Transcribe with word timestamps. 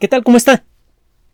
¿Qué 0.00 0.08
tal? 0.08 0.24
¿Cómo 0.24 0.36
está? 0.36 0.64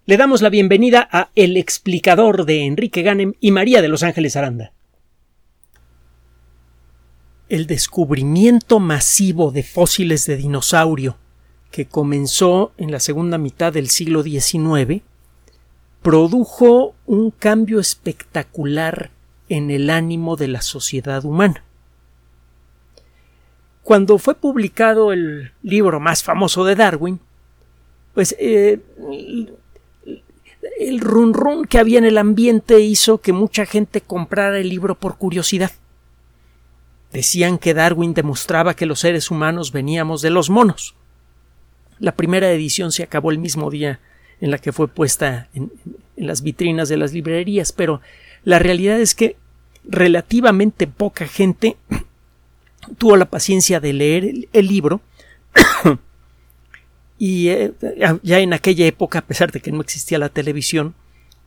Le 0.04 0.18
damos 0.18 0.42
la 0.42 0.50
bienvenida 0.50 1.08
a 1.10 1.30
El 1.34 1.56
explicador 1.56 2.44
de 2.44 2.66
Enrique 2.66 3.00
Ganem 3.00 3.32
y 3.40 3.52
María 3.52 3.80
de 3.80 3.88
Los 3.88 4.02
Ángeles 4.02 4.36
Aranda. 4.36 4.74
El 7.48 7.66
descubrimiento 7.66 8.78
masivo 8.78 9.50
de 9.50 9.62
fósiles 9.62 10.26
de 10.26 10.36
dinosaurio 10.36 11.16
que 11.70 11.86
comenzó 11.86 12.72
en 12.76 12.90
la 12.90 13.00
segunda 13.00 13.38
mitad 13.38 13.72
del 13.72 13.88
siglo 13.88 14.22
XIX 14.22 15.02
produjo 16.02 16.94
un 17.06 17.30
cambio 17.30 17.80
espectacular 17.80 19.10
en 19.48 19.70
el 19.70 19.88
ánimo 19.88 20.36
de 20.36 20.48
la 20.48 20.60
sociedad 20.60 21.24
humana. 21.24 21.64
Cuando 23.82 24.18
fue 24.18 24.34
publicado 24.34 25.14
el 25.14 25.52
libro 25.62 25.98
más 25.98 26.22
famoso 26.22 26.64
de 26.64 26.76
Darwin, 26.76 27.20
pues 28.20 28.36
eh, 28.38 28.78
el 30.78 31.00
run 31.00 31.32
run 31.32 31.64
que 31.64 31.78
había 31.78 31.96
en 31.96 32.04
el 32.04 32.18
ambiente 32.18 32.78
hizo 32.80 33.22
que 33.22 33.32
mucha 33.32 33.64
gente 33.64 34.02
comprara 34.02 34.58
el 34.58 34.68
libro 34.68 34.94
por 34.94 35.16
curiosidad. 35.16 35.72
Decían 37.14 37.56
que 37.56 37.72
Darwin 37.72 38.12
demostraba 38.12 38.76
que 38.76 38.84
los 38.84 39.00
seres 39.00 39.30
humanos 39.30 39.72
veníamos 39.72 40.20
de 40.20 40.28
los 40.28 40.50
monos. 40.50 40.94
La 41.98 42.14
primera 42.14 42.52
edición 42.52 42.92
se 42.92 43.02
acabó 43.02 43.30
el 43.30 43.38
mismo 43.38 43.70
día 43.70 44.00
en 44.42 44.50
la 44.50 44.58
que 44.58 44.72
fue 44.72 44.86
puesta 44.86 45.48
en, 45.54 45.72
las 46.14 46.42
vitrinas 46.42 46.90
de 46.90 46.98
las 46.98 47.14
librerías, 47.14 47.72
pero 47.72 48.02
la 48.44 48.58
realidad 48.58 49.00
es 49.00 49.14
que 49.14 49.36
relativamente 49.82 50.86
poca 50.86 51.26
gente 51.26 51.78
tuvo 52.98 53.16
la 53.16 53.30
paciencia 53.30 53.80
de 53.80 53.94
leer 53.94 54.48
el 54.52 54.66
libro 54.66 55.00
y 57.20 57.50
eh, 57.50 57.74
ya 58.22 58.38
en 58.38 58.54
aquella 58.54 58.86
época, 58.86 59.18
a 59.18 59.26
pesar 59.26 59.52
de 59.52 59.60
que 59.60 59.70
no 59.70 59.82
existía 59.82 60.18
la 60.18 60.30
televisión, 60.30 60.94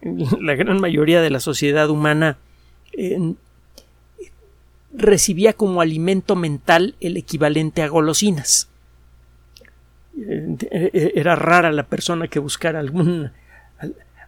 la 0.40 0.54
gran 0.54 0.80
mayoría 0.80 1.20
de 1.20 1.32
la 1.32 1.40
sociedad 1.40 1.90
humana 1.90 2.38
eh, 2.92 3.34
recibía 4.94 5.54
como 5.54 5.82
alimento 5.82 6.36
mental 6.36 6.94
el 7.02 7.18
equivalente 7.18 7.82
a 7.82 7.88
golosinas. 7.88 8.70
Eh, 10.16 11.12
era 11.16 11.36
rara 11.36 11.72
la 11.72 11.88
persona 11.88 12.28
que 12.28 12.38
buscara 12.38 12.80
algún, 12.80 13.32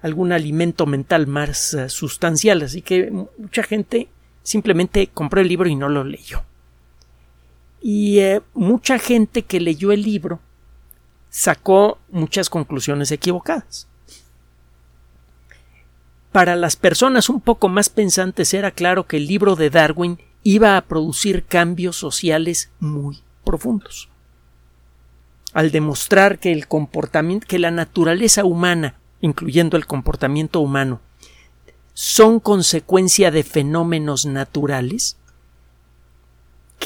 algún 0.02 0.32
alimento 0.32 0.88
mental 0.88 1.28
más 1.28 1.78
sustancial, 1.90 2.64
así 2.64 2.82
que 2.82 3.12
mucha 3.12 3.62
gente 3.62 4.08
simplemente 4.42 5.12
compró 5.14 5.42
el 5.42 5.48
libro 5.48 5.70
y 5.70 5.76
no 5.76 5.90
lo 5.90 6.04
leyó. 6.04 6.42
Y 7.84 8.20
mucha 8.56 8.98
gente 8.98 9.44
que 9.44 9.60
leyó 9.60 9.92
el 9.92 10.02
libro 10.02 10.40
sacó 11.36 11.98
muchas 12.12 12.50
conclusiones 12.50 13.12
equivocadas. 13.12 13.90
Para 16.32 16.56
las 16.56 16.78
personas 16.78 17.28
un 17.28 17.42
poco 17.42 17.68
más 17.68 17.90
pensantes 17.90 18.54
era 18.54 18.72
claro 18.72 19.06
que 19.06 19.18
el 19.18 19.28
libro 19.28 19.58
de 19.58 19.70
Darwin 19.70 20.18
iba 20.44 20.78
a 20.78 20.82
producir 20.82 21.44
cambios 21.44 21.98
sociales 21.98 22.72
muy 22.80 23.22
profundos. 23.44 24.08
Al 25.52 25.72
demostrar 25.72 26.40
que 26.40 26.54
el 26.54 26.70
comportamiento, 26.70 27.48
que 27.48 27.60
la 27.60 27.72
naturaleza 27.72 28.46
humana, 28.46 28.96
incluyendo 29.20 29.76
el 29.76 29.86
comportamiento 29.86 30.62
humano, 30.62 31.02
son 31.94 32.40
consecuencia 32.40 33.30
de 33.30 33.44
fenómenos 33.44 34.26
naturales, 34.26 35.18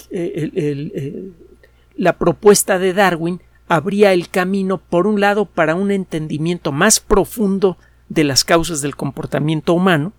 eh, 0.10 1.32
la 1.96 2.18
propuesta 2.18 2.80
de 2.80 2.94
Darwin 2.94 3.42
abría 3.70 4.14
el 4.14 4.30
camino, 4.30 4.80
por 4.80 5.08
un 5.08 5.22
lado, 5.22 5.46
para 5.46 5.76
un 5.76 5.92
entendimiento 5.92 6.74
más 6.74 7.00
profundo 7.00 7.78
de 8.10 8.24
las 8.24 8.44
causas 8.44 8.82
del 8.82 8.96
comportamiento 8.96 9.74
humano, 9.74 10.12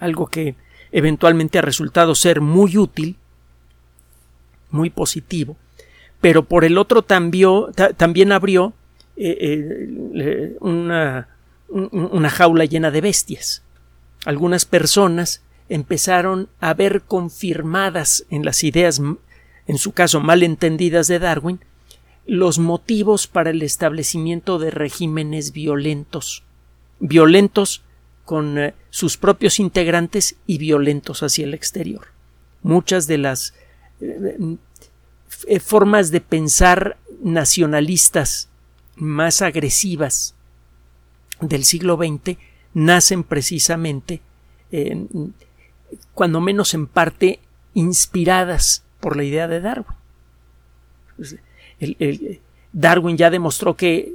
algo 0.00 0.26
que 0.26 0.56
eventualmente 0.90 1.58
ha 1.58 1.62
resultado 1.62 2.14
ser 2.14 2.40
muy 2.40 2.78
útil, 2.78 3.16
muy 4.70 4.88
positivo, 4.88 5.56
pero 6.22 6.46
por 6.46 6.64
el 6.64 6.78
otro 6.78 7.02
también, 7.02 8.32
abrió 8.32 8.72
eh, 9.16 9.86
eh, 10.14 10.56
una, 10.60 11.28
una 11.68 12.30
jaula 12.30 12.64
llena 12.64 12.90
de 12.90 13.02
bestias. 13.02 13.62
Algunas 14.24 14.64
personas 14.64 15.42
empezaron 15.68 16.48
a 16.60 16.72
ver 16.72 17.02
confirmadas 17.02 18.24
en 18.30 18.46
las 18.46 18.64
ideas, 18.64 19.00
en 19.66 19.78
su 19.78 19.92
caso 19.92 20.20
mal 20.20 20.42
entendidas 20.42 21.06
de 21.06 21.18
Darwin, 21.18 21.60
los 22.30 22.60
motivos 22.60 23.26
para 23.26 23.50
el 23.50 23.60
establecimiento 23.60 24.60
de 24.60 24.70
regímenes 24.70 25.50
violentos, 25.50 26.44
violentos 27.00 27.82
con 28.24 28.56
eh, 28.56 28.74
sus 28.90 29.16
propios 29.16 29.58
integrantes 29.58 30.36
y 30.46 30.58
violentos 30.58 31.24
hacia 31.24 31.44
el 31.44 31.54
exterior. 31.54 32.06
Muchas 32.62 33.08
de 33.08 33.18
las 33.18 33.54
eh, 34.00 34.56
eh, 35.48 35.58
formas 35.58 36.12
de 36.12 36.20
pensar 36.20 36.98
nacionalistas 37.20 38.48
más 38.94 39.42
agresivas 39.42 40.36
del 41.40 41.64
siglo 41.64 41.96
XX 41.96 42.38
nacen 42.74 43.24
precisamente, 43.24 44.20
cuando 46.14 46.40
menos 46.40 46.74
en 46.74 46.86
parte, 46.86 47.40
inspiradas 47.74 48.84
por 49.00 49.16
la 49.16 49.24
idea 49.24 49.48
de 49.48 49.60
Darwin. 49.60 49.96
Darwin 52.72 53.16
ya 53.16 53.30
demostró 53.30 53.76
que 53.76 54.12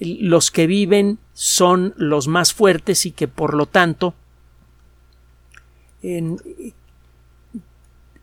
los 0.00 0.50
que 0.50 0.66
viven 0.66 1.18
son 1.32 1.94
los 1.96 2.28
más 2.28 2.52
fuertes 2.52 3.06
y 3.06 3.12
que 3.12 3.28
por 3.28 3.54
lo 3.54 3.66
tanto 3.66 4.14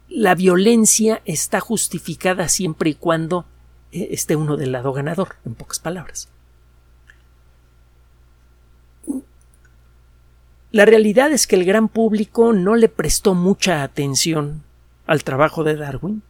la 0.09 0.35
violencia 0.35 1.21
está 1.25 1.59
justificada 1.59 2.47
siempre 2.47 2.91
y 2.91 2.95
cuando 2.95 3.45
eh, 3.91 4.09
esté 4.11 4.35
uno 4.35 4.57
del 4.57 4.71
lado 4.71 4.93
ganador, 4.93 5.37
en 5.45 5.55
pocas 5.55 5.79
palabras. 5.79 6.29
La 10.71 10.85
realidad 10.85 11.31
es 11.31 11.47
que 11.47 11.55
el 11.55 11.65
gran 11.65 11.89
público 11.89 12.53
no 12.53 12.75
le 12.75 12.87
prestó 12.87 13.33
mucha 13.33 13.83
atención 13.83 14.63
al 15.05 15.23
trabajo 15.23 15.63
de 15.63 15.75
Darwin 15.75 16.21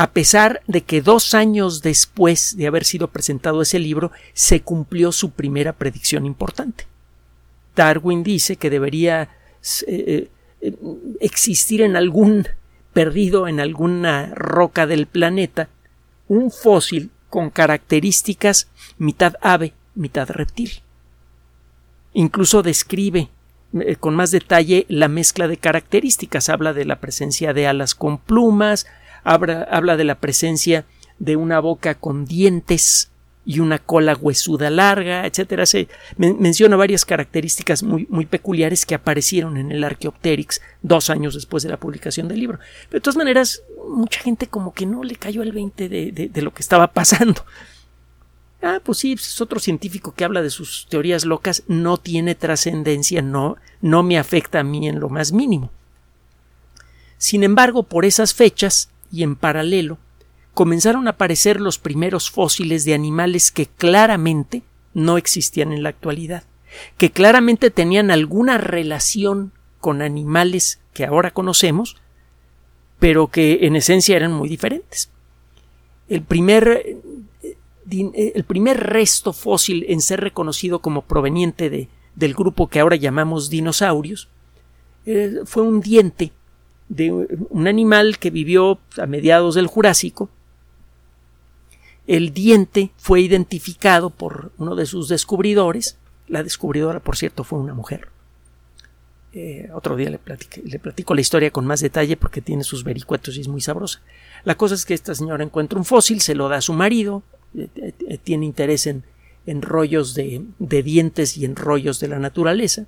a 0.00 0.12
pesar 0.12 0.62
de 0.66 0.80
que 0.80 1.02
dos 1.02 1.34
años 1.34 1.82
después 1.82 2.56
de 2.56 2.66
haber 2.66 2.86
sido 2.86 3.08
presentado 3.08 3.60
ese 3.60 3.78
libro 3.78 4.12
se 4.32 4.62
cumplió 4.62 5.12
su 5.12 5.32
primera 5.32 5.74
predicción 5.74 6.24
importante. 6.24 6.86
Darwin 7.76 8.22
dice 8.22 8.56
que 8.56 8.70
debería 8.70 9.28
eh, 9.86 10.30
eh, 10.62 10.74
existir 11.20 11.82
en 11.82 11.96
algún 11.96 12.48
perdido 12.94 13.46
en 13.46 13.60
alguna 13.60 14.32
roca 14.34 14.86
del 14.86 15.06
planeta 15.06 15.68
un 16.28 16.50
fósil 16.50 17.10
con 17.28 17.50
características 17.50 18.68
mitad 18.96 19.34
ave, 19.42 19.74
mitad 19.94 20.30
reptil. 20.30 20.80
Incluso 22.14 22.62
describe 22.62 23.28
eh, 23.78 23.96
con 23.96 24.14
más 24.14 24.30
detalle 24.30 24.86
la 24.88 25.08
mezcla 25.08 25.46
de 25.46 25.58
características. 25.58 26.48
Habla 26.48 26.72
de 26.72 26.86
la 26.86 27.00
presencia 27.00 27.52
de 27.52 27.66
alas 27.66 27.94
con 27.94 28.16
plumas, 28.16 28.86
habla, 29.24 29.96
de 29.96 30.04
la 30.04 30.16
presencia 30.16 30.84
de 31.18 31.36
una 31.36 31.60
boca 31.60 31.94
con 31.94 32.24
dientes 32.24 33.10
y 33.44 33.60
una 33.60 33.78
cola 33.78 34.14
huesuda 34.14 34.70
larga, 34.70 35.26
etcétera. 35.26 35.66
Se 35.66 35.88
menciona 36.16 36.76
varias 36.76 37.04
características 37.04 37.82
muy, 37.82 38.06
muy, 38.10 38.26
peculiares 38.26 38.86
que 38.86 38.94
aparecieron 38.94 39.56
en 39.56 39.72
el 39.72 39.82
Archaeopteryx 39.82 40.60
dos 40.82 41.10
años 41.10 41.34
después 41.34 41.62
de 41.62 41.70
la 41.70 41.78
publicación 41.78 42.28
del 42.28 42.40
libro. 42.40 42.58
De 42.90 43.00
todas 43.00 43.16
maneras, 43.16 43.62
mucha 43.88 44.20
gente 44.20 44.46
como 44.46 44.72
que 44.72 44.86
no 44.86 45.02
le 45.02 45.16
cayó 45.16 45.42
el 45.42 45.52
20 45.52 45.88
de, 45.88 46.30
de, 46.32 46.42
lo 46.42 46.52
que 46.52 46.62
estaba 46.62 46.88
pasando. 46.92 47.44
Ah, 48.62 48.78
pues 48.84 48.98
sí, 48.98 49.14
es 49.14 49.40
otro 49.40 49.58
científico 49.58 50.12
que 50.12 50.24
habla 50.24 50.42
de 50.42 50.50
sus 50.50 50.86
teorías 50.90 51.24
locas, 51.24 51.62
no 51.66 51.96
tiene 51.96 52.34
trascendencia, 52.34 53.22
no, 53.22 53.56
no 53.80 54.02
me 54.02 54.18
afecta 54.18 54.60
a 54.60 54.64
mí 54.64 54.86
en 54.86 55.00
lo 55.00 55.08
más 55.08 55.32
mínimo. 55.32 55.70
Sin 57.16 57.42
embargo, 57.42 57.82
por 57.82 58.04
esas 58.04 58.34
fechas, 58.34 58.90
y 59.10 59.22
en 59.22 59.36
paralelo 59.36 59.98
comenzaron 60.54 61.06
a 61.06 61.12
aparecer 61.12 61.60
los 61.60 61.78
primeros 61.78 62.30
fósiles 62.30 62.84
de 62.84 62.94
animales 62.94 63.50
que 63.50 63.66
claramente 63.66 64.62
no 64.94 65.16
existían 65.16 65.72
en 65.72 65.82
la 65.82 65.88
actualidad, 65.88 66.44
que 66.96 67.10
claramente 67.10 67.70
tenían 67.70 68.10
alguna 68.10 68.58
relación 68.58 69.52
con 69.80 70.02
animales 70.02 70.80
que 70.92 71.04
ahora 71.04 71.30
conocemos, 71.30 71.96
pero 72.98 73.28
que 73.28 73.60
en 73.62 73.76
esencia 73.76 74.16
eran 74.16 74.32
muy 74.32 74.48
diferentes. 74.48 75.10
El 76.08 76.22
primer, 76.22 76.98
el 77.88 78.44
primer 78.44 78.80
resto 78.80 79.32
fósil 79.32 79.86
en 79.88 80.00
ser 80.02 80.20
reconocido 80.20 80.80
como 80.80 81.02
proveniente 81.02 81.70
de, 81.70 81.88
del 82.14 82.34
grupo 82.34 82.68
que 82.68 82.80
ahora 82.80 82.96
llamamos 82.96 83.48
dinosaurios 83.48 84.28
eh, 85.06 85.38
fue 85.46 85.62
un 85.62 85.80
diente 85.80 86.32
de 86.90 87.10
un 87.12 87.66
animal 87.66 88.18
que 88.18 88.30
vivió 88.30 88.78
a 88.98 89.06
mediados 89.06 89.54
del 89.54 89.66
Jurásico 89.66 90.28
el 92.10 92.34
diente 92.34 92.90
fue 92.96 93.20
identificado 93.20 94.10
por 94.10 94.50
uno 94.58 94.74
de 94.74 94.84
sus 94.84 95.08
descubridores. 95.08 95.96
La 96.26 96.42
descubridora, 96.42 96.98
por 96.98 97.16
cierto, 97.16 97.44
fue 97.44 97.60
una 97.60 97.72
mujer. 97.72 98.08
Eh, 99.32 99.70
otro 99.72 99.94
día 99.94 100.10
le, 100.10 100.18
platico 100.18 101.14
la 101.14 101.20
historia 101.20 101.52
con 101.52 101.66
más 101.66 101.78
detalle 101.78 102.16
porque 102.16 102.40
tiene 102.40 102.64
sus 102.64 102.82
vericuetos 102.82 103.36
y 103.36 103.42
es 103.42 103.46
muy 103.46 103.60
sabrosa. 103.60 104.02
La 104.42 104.56
cosa 104.56 104.74
es 104.74 104.84
que 104.84 104.94
esta 104.94 105.14
señora 105.14 105.44
encuentra 105.44 105.78
un 105.78 105.84
fósil, 105.84 106.20
se 106.20 106.34
lo 106.34 106.48
da 106.48 106.56
a 106.56 106.60
su 106.62 106.72
marido, 106.72 107.22
eh, 107.56 107.68
eh, 107.76 108.18
tiene 108.18 108.44
interés 108.44 108.88
en, 108.88 109.04
en 109.46 109.62
rollos 109.62 110.16
de, 110.16 110.44
dientes 110.58 111.36
y 111.36 111.44
en 111.44 111.54
rollos 111.54 112.00
de 112.00 112.08
la 112.08 112.18
naturaleza. 112.18 112.86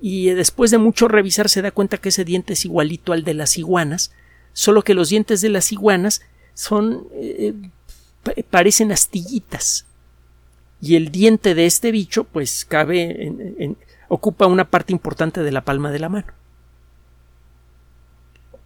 Y 0.00 0.30
después 0.30 0.70
de 0.70 0.78
mucho 0.78 1.08
revisar 1.08 1.48
se 1.48 1.62
da 1.62 1.70
cuenta 1.70 1.98
que 1.98 2.10
ese 2.10 2.24
diente 2.24 2.52
es 2.52 2.64
igualito 2.64 3.12
al 3.12 3.24
de 3.24 3.34
las 3.34 3.58
iguanas, 3.58 4.12
solo 4.52 4.82
que 4.82 4.94
los 4.94 5.08
dientes 5.08 5.40
de 5.40 5.48
las 5.48 5.72
iguanas 5.72 6.22
son 6.54 7.08
parecen 8.50 8.92
astillitas. 8.92 9.86
Y 10.80 10.94
el 10.94 11.10
diente 11.10 11.54
de 11.54 11.66
este 11.66 11.90
bicho, 11.90 12.24
pues 12.24 12.64
cabe 12.64 13.26
en, 13.26 13.76
ocupa 14.08 14.46
una 14.46 14.70
parte 14.70 14.92
importante 14.92 15.42
de 15.42 15.52
la 15.52 15.64
palma 15.64 15.90
de 15.90 15.98
la 15.98 16.08
mano. 16.08 16.32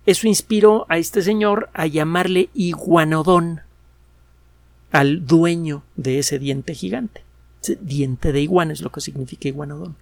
Eso 0.04 0.26
inspiró 0.26 0.86
a 0.88 0.98
este 0.98 1.22
señor 1.22 1.70
a 1.74 1.86
llamarle 1.86 2.50
iguanodón 2.54 3.60
al 4.90 5.26
dueño 5.26 5.84
de 5.96 6.18
ese 6.18 6.38
diente 6.38 6.74
gigante. 6.74 7.24
Diente 7.80 8.32
de 8.32 8.40
iguana 8.40 8.72
es 8.72 8.82
lo 8.82 8.90
que 8.90 9.00
significa 9.00 9.48
iguanodón. 9.48 9.96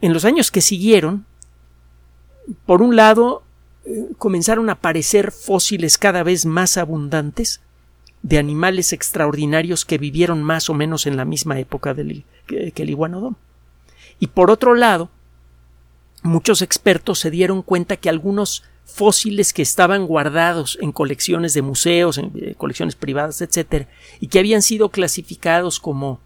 En 0.00 0.12
los 0.12 0.24
años 0.24 0.50
que 0.50 0.60
siguieron, 0.60 1.26
por 2.66 2.82
un 2.82 2.96
lado, 2.96 3.42
eh, 3.84 4.08
comenzaron 4.18 4.68
a 4.68 4.72
aparecer 4.72 5.32
fósiles 5.32 5.98
cada 5.98 6.22
vez 6.22 6.46
más 6.46 6.76
abundantes 6.76 7.60
de 8.22 8.38
animales 8.38 8.92
extraordinarios 8.92 9.84
que 9.84 9.98
vivieron 9.98 10.42
más 10.42 10.68
o 10.68 10.74
menos 10.74 11.06
en 11.06 11.16
la 11.16 11.24
misma 11.24 11.58
época 11.58 11.94
del, 11.94 12.24
que, 12.46 12.72
el 12.74 12.90
iguanodón. 12.90 13.36
Y 14.18 14.28
por 14.28 14.50
otro 14.50 14.74
lado, 14.74 15.10
muchos 16.22 16.60
expertos 16.60 17.18
se 17.18 17.30
dieron 17.30 17.62
cuenta 17.62 17.96
que 17.96 18.10
algunos 18.10 18.64
fósiles 18.84 19.52
que 19.52 19.62
estaban 19.62 20.06
guardados 20.06 20.76
en 20.82 20.92
colecciones 20.92 21.54
de 21.54 21.62
museos, 21.62 22.18
en 22.18 22.32
eh, 22.34 22.54
colecciones 22.56 22.96
privadas, 22.96 23.40
etc., 23.40 23.86
y 24.18 24.26
que 24.26 24.38
habían 24.38 24.62
sido 24.62 24.90
clasificados 24.90 25.80
como 25.80 26.20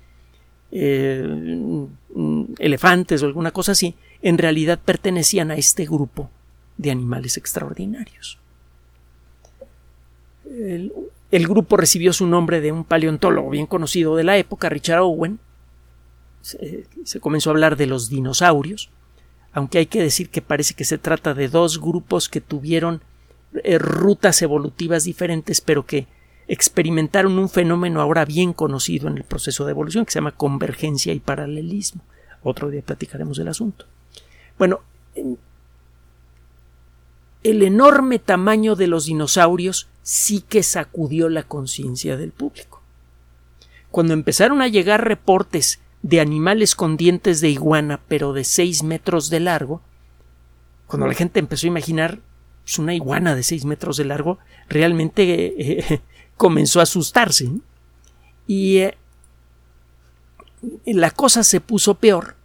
eh, 0.77 1.25
elefantes 2.59 3.23
o 3.23 3.27
alguna 3.27 3.53
cosa 3.53 3.73
así, 3.73 3.95
en 4.23 4.39
realidad 4.39 4.81
pertenecían 4.85 5.53
a 5.53 5.57
este 5.57 5.85
grupo 5.85 6.31
de 6.77 6.91
animales 6.91 7.37
extraordinarios. 7.37 8.39
El, 11.31 11.49
grupo 11.49 11.77
recibió 11.77 12.13
su 12.13 12.27
nombre 12.27 12.61
de 12.61 12.73
un 12.73 12.83
paleontólogo 12.83 13.51
bien 13.51 13.67
conocido 13.67 14.17
de 14.17 14.25
la 14.25 14.37
época, 14.37 14.69
Richard 14.69 15.03
Owen. 15.03 15.39
Se, 16.43 16.87
comenzó 17.21 17.51
a 17.51 17.53
hablar 17.53 17.77
de 17.77 17.87
los 17.87 18.09
dinosaurios, 18.09 18.91
aunque 19.53 19.79
hay 19.79 19.87
que 19.87 20.03
decir 20.03 20.29
que 20.29 20.43
parece 20.43 20.75
que 20.75 20.85
se 20.85 20.99
trata 20.99 21.35
de 21.35 21.49
dos 21.49 21.81
grupos 21.81 22.29
que 22.29 22.41
tuvieron 22.41 23.01
eh, 23.63 23.79
rutas 23.79 24.43
evolutivas 24.43 25.05
diferentes, 25.05 25.61
pero 25.61 25.87
que 25.87 26.09
experimentaron 26.49 27.39
un 27.39 27.49
fenómeno 27.49 28.01
ahora 28.01 28.25
bien 28.25 28.53
conocido 28.53 29.09
en 29.09 29.17
el 29.17 29.25
proceso 29.25 29.65
de 29.65 29.73
evolución 29.73 30.05
que 30.05 30.13
se 30.13 30.19
llama 30.19 30.33
convergencia 30.33 31.13
y 31.13 31.21
paralelismo. 31.21 32.03
Otro 32.43 32.71
día 32.71 32.83
platicaremos 32.83 33.39
del 33.39 33.49
asunto. 33.49 33.87
Bueno, 34.59 34.81
el 37.43 37.63
enorme 37.63 38.19
tamaño 38.19 38.77
de 38.77 38.87
los 38.87 39.07
dinosaurios 39.07 39.89
sí 40.03 40.41
que 40.41 40.63
sacudió 40.63 41.29
la 41.29 41.43
conciencia 41.43 42.17
del 42.17 42.33
público. 42.33 42.83
Cuando 43.91 44.13
empezaron 44.13 44.61
a 44.61 44.69
llegar 44.69 45.07
reportes 45.07 45.81
de 46.03 46.21
animales 46.21 46.75
con 46.75 46.97
dientes 46.97 47.41
de 47.41 47.49
iguana, 47.49 48.01
pero 48.09 48.33
de 48.33 48.45
seis 48.45 48.83
metros 48.83 49.31
de 49.31 49.41
largo, 49.41 49.81
cuando 50.87 51.07
la 51.07 51.15
gente 51.15 51.41
empezó 51.41 51.67
a 51.67 51.69
imaginar 51.69 52.21
pues, 52.65 52.79
una 52.79 52.95
iguana 52.95 53.35
de 53.35 53.43
seis 53.43 53.65
metros 53.65 53.97
de 53.97 54.05
largo, 54.05 54.39
realmente 54.69 55.55
eh, 55.59 56.03
comenzó 56.37 56.81
a 56.81 56.85
asustarse. 56.85 57.51
Y 58.47 58.79
eh, 58.79 58.97
la 60.85 61.11
cosa 61.11 61.45
se 61.45 61.61
puso 61.61 61.95
peor 61.95 62.37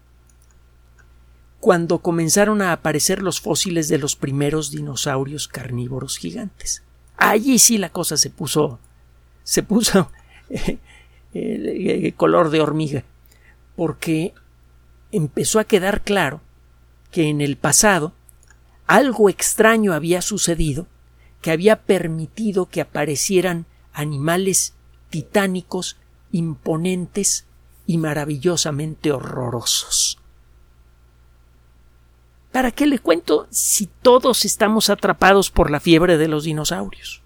cuando 1.59 1.99
comenzaron 1.99 2.61
a 2.61 2.71
aparecer 2.71 3.21
los 3.21 3.41
fósiles 3.41 3.89
de 3.89 3.97
los 3.97 4.15
primeros 4.15 4.71
dinosaurios 4.71 5.47
carnívoros 5.47 6.17
gigantes. 6.17 6.83
Allí 7.17 7.59
sí 7.59 7.77
la 7.77 7.89
cosa 7.89 8.15
se 8.15 8.29
puso 8.29 8.79
se 9.43 9.63
puso 9.63 10.11
eh, 10.49 10.77
eh, 11.33 12.13
color 12.15 12.49
de 12.49 12.61
hormiga, 12.61 13.03
porque 13.75 14.33
empezó 15.11 15.59
a 15.59 15.63
quedar 15.63 16.01
claro 16.01 16.41
que 17.11 17.29
en 17.29 17.41
el 17.41 17.57
pasado 17.57 18.13
algo 18.85 19.29
extraño 19.29 19.93
había 19.93 20.21
sucedido 20.21 20.87
que 21.41 21.51
había 21.51 21.81
permitido 21.83 22.67
que 22.67 22.81
aparecieran 22.81 23.65
animales 23.99 24.73
titánicos, 25.09 25.97
imponentes 26.31 27.45
y 27.85 27.97
maravillosamente 27.97 29.11
horrorosos. 29.11 30.19
¿Para 32.51 32.71
qué 32.71 32.87
le 32.87 32.99
cuento 32.99 33.47
si 33.51 33.87
todos 33.87 34.45
estamos 34.45 34.89
atrapados 34.89 35.51
por 35.51 35.69
la 35.69 35.79
fiebre 35.79 36.17
de 36.17 36.27
los 36.27 36.45
dinosaurios? 36.45 37.21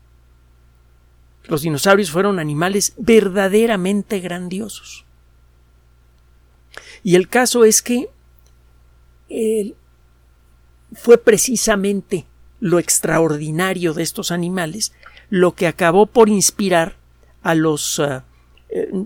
Los 1.46 1.62
dinosaurios 1.62 2.12
fueron 2.12 2.40
animales 2.40 2.94
verdaderamente 2.98 4.20
grandiosos. 4.20 5.06
Y 7.04 7.16
el 7.16 7.28
caso 7.28 7.66
es 7.66 7.82
que 7.82 8.10
fue 10.94 11.18
precisamente 11.18 12.26
lo 12.60 12.80
extraordinario 12.80 13.94
de 13.94 14.04
estos 14.04 14.32
animales 14.32 14.94
lo 15.34 15.56
que 15.56 15.66
acabó 15.66 16.06
por 16.06 16.30
inspirar 16.30 16.96
a 17.42 17.56
los 17.56 17.98
uh, 17.98 18.22
eh, 18.70 19.06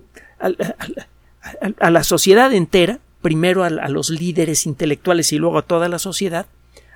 a 1.79 1.89
la 1.89 2.03
sociedad 2.03 2.51
entera 2.51 2.99
primero 3.21 3.63
a, 3.63 3.69
los 3.69 4.09
líderes 4.09 4.65
intelectuales 4.65 5.31
y 5.31 5.37
luego 5.37 5.57
a 5.57 5.61
toda 5.61 5.87
la 5.87 5.99
sociedad, 5.99 6.47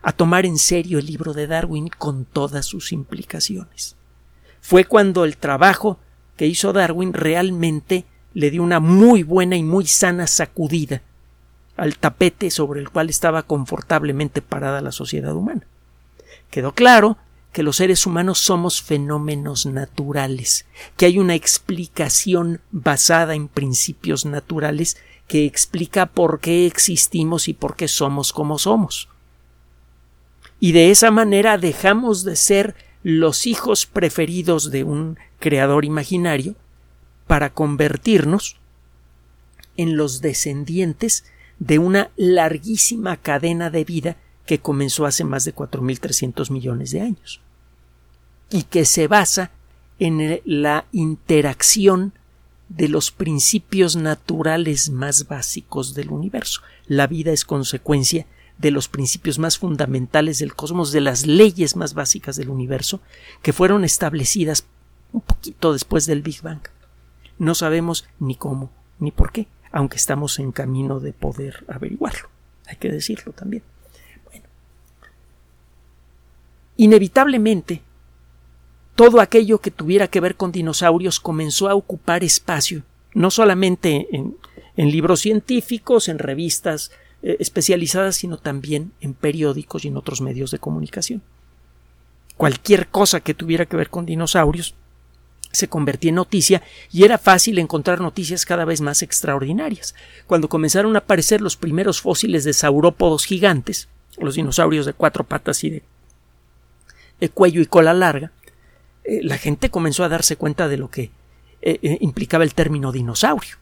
a 0.02 0.12
tomar 0.12 0.46
en 0.46 0.58
serio 0.58 1.00
el 1.00 1.06
libro 1.06 1.32
de 1.32 1.48
Darwin 1.48 1.88
con 1.88 2.26
todas 2.26 2.66
sus 2.66 2.92
implicaciones. 2.92 3.96
Fue 4.60 4.84
cuando 4.84 5.24
el 5.24 5.38
trabajo 5.38 5.98
que 6.36 6.48
hizo 6.48 6.74
Darwin 6.74 7.14
realmente 7.14 8.04
le 8.34 8.52
dio 8.52 8.64
una 8.64 8.82
muy 8.82 9.24
buena 9.24 9.56
y 9.56 9.64
muy 9.64 9.88
sana 9.88 10.28
sacudida 10.28 11.04
al 11.78 11.98
tapete 11.98 12.52
sobre 12.52 12.82
el 12.82 12.90
cual 12.90 13.10
estaba 13.10 13.44
confortablemente 13.44 14.42
parada 14.42 14.82
la 14.82 14.92
sociedad 14.92 15.34
humana. 15.34 15.62
Quedó 16.50 16.74
claro 16.74 17.18
que 17.52 17.64
los 17.64 17.78
seres 17.78 18.06
humanos 18.06 18.40
somos 18.40 18.82
fenómenos 18.82 19.66
naturales, 19.66 20.66
que 20.96 21.06
hay 21.06 21.20
una 21.20 21.36
explicación 21.36 22.62
basada 22.72 23.36
en 23.36 23.48
principios 23.48 24.26
naturales 24.26 24.98
que 25.28 25.46
explica 25.46 26.08
por 26.08 26.40
qué 26.40 26.66
existimos 26.66 27.48
y 27.48 27.54
por 27.54 27.76
qué 27.76 27.88
somos 27.88 28.34
como 28.34 28.58
somos. 28.58 29.10
Y 30.60 30.72
de 30.72 30.92
esa 30.92 31.12
manera 31.12 31.58
dejamos 31.58 32.24
de 32.24 32.36
ser 32.36 32.76
los 33.04 33.48
hijos 33.48 33.86
preferidos 33.86 34.72
de 34.72 34.84
un 34.84 35.18
creador 35.40 35.86
imaginario 35.86 36.56
para 37.28 37.52
convertirnos 37.52 38.58
en 39.76 39.98
los 39.98 40.22
descendientes 40.22 41.26
de 41.60 41.80
una 41.80 42.12
larguísima 42.16 43.18
cadena 43.18 43.70
de 43.70 43.84
vida 43.84 44.18
que 44.52 44.60
comenzó 44.60 45.06
hace 45.06 45.24
más 45.24 45.46
de 45.46 45.56
4.300 45.56 46.52
millones 46.52 46.92
de 46.92 47.00
años 47.00 47.40
y 48.50 48.64
que 48.64 48.84
se 48.84 49.08
basa 49.08 49.50
en 49.98 50.42
la 50.44 50.84
interacción 50.92 52.12
de 52.68 52.90
los 52.90 53.12
principios 53.12 53.96
naturales 53.96 54.90
más 54.90 55.30
básicos 55.30 55.94
del 55.94 56.10
universo. 56.10 56.60
La 56.86 57.08
vida 57.08 57.32
es 57.32 57.46
consecuencia 57.46 58.26
de 58.58 58.72
los 58.72 58.90
principios 58.90 59.40
más 59.40 59.58
fundamentales 59.58 60.40
del 60.40 60.54
cosmos, 60.54 60.92
de 60.92 61.00
las 61.00 61.26
leyes 61.26 61.78
más 61.78 61.94
básicas 61.94 62.36
del 62.36 62.50
universo, 62.50 63.00
que 63.42 63.54
fueron 63.54 63.86
establecidas 63.86 64.66
un 65.14 65.22
poquito 65.22 65.72
después 65.72 66.08
del 66.08 66.24
Big 66.24 66.42
Bang. 66.42 66.60
No 67.40 67.56
sabemos 67.56 68.04
ni 68.20 68.36
cómo 68.36 68.70
ni 69.00 69.12
por 69.12 69.32
qué, 69.32 69.48
aunque 69.72 69.96
estamos 69.96 70.40
en 70.40 70.52
camino 70.52 71.00
de 71.00 71.14
poder 71.14 71.64
averiguarlo. 71.70 72.28
Hay 72.68 72.76
que 72.76 72.92
decirlo 72.92 73.32
también. 73.32 73.64
Bueno. 74.26 74.46
Inevitablemente, 76.82 77.84
todo 78.96 79.22
aquello 79.22 79.60
que 79.60 79.70
tuviera 79.70 80.08
que 80.08 80.20
ver 80.20 80.36
con 80.36 80.52
dinosaurios 80.52 81.20
comenzó 81.20 81.70
a 81.70 81.76
ocupar 81.76 82.24
espacio, 82.24 82.82
no 83.14 83.30
solamente 83.30 84.08
en, 84.12 84.36
libros 84.76 85.20
científicos, 85.20 86.08
en 86.08 86.18
revistas 86.18 86.90
eh, 87.22 87.38
especializadas, 87.40 88.16
sino 88.16 88.38
también 88.38 88.94
en 89.00 89.14
periódicos 89.14 89.86
y 89.86 89.90
en 89.90 89.98
otros 89.98 90.22
medios 90.22 90.50
de 90.50 90.58
comunicación. 90.58 91.22
Cualquier 92.36 92.88
cosa 92.88 93.20
que 93.20 93.36
tuviera 93.36 93.68
que 93.68 93.78
ver 93.78 93.92
con 93.92 94.08
dinosaurios 94.08 94.74
se 95.52 95.68
convertía 95.68 96.10
en 96.10 96.16
noticia 96.16 96.64
y 96.92 97.04
era 97.04 97.20
fácil 97.20 97.60
encontrar 97.60 98.02
noticias 98.02 98.44
cada 98.44 98.66
vez 98.66 98.82
más 98.82 99.04
extraordinarias. 99.04 99.94
Cuando 100.26 100.50
comenzaron 100.50 100.96
a 100.96 101.00
aparecer 101.00 101.42
los 101.42 101.58
primeros 101.58 102.02
fósiles 102.02 102.44
de 102.44 102.54
saurópodos 102.54 103.26
gigantes, 103.26 103.88
los 104.18 104.34
dinosaurios 104.34 104.88
de 104.88 104.94
cuatro 104.94 105.24
patas 105.24 105.64
y 105.64 105.70
de, 105.70 105.84
cuello 107.30 107.62
y 107.62 107.66
cola 107.66 107.94
larga, 107.94 108.32
eh, 109.04 109.22
la 109.24 109.38
gente 109.38 109.70
comenzó 109.70 110.04
a 110.04 110.10
darse 110.10 110.36
cuenta 110.36 110.68
de 110.68 110.78
lo 110.78 110.90
que 110.90 111.12
eh, 111.62 111.80
eh, 111.82 111.98
implicaba 112.02 112.44
el 112.44 112.54
término 112.54 112.92
dinosaurio. 112.92 113.58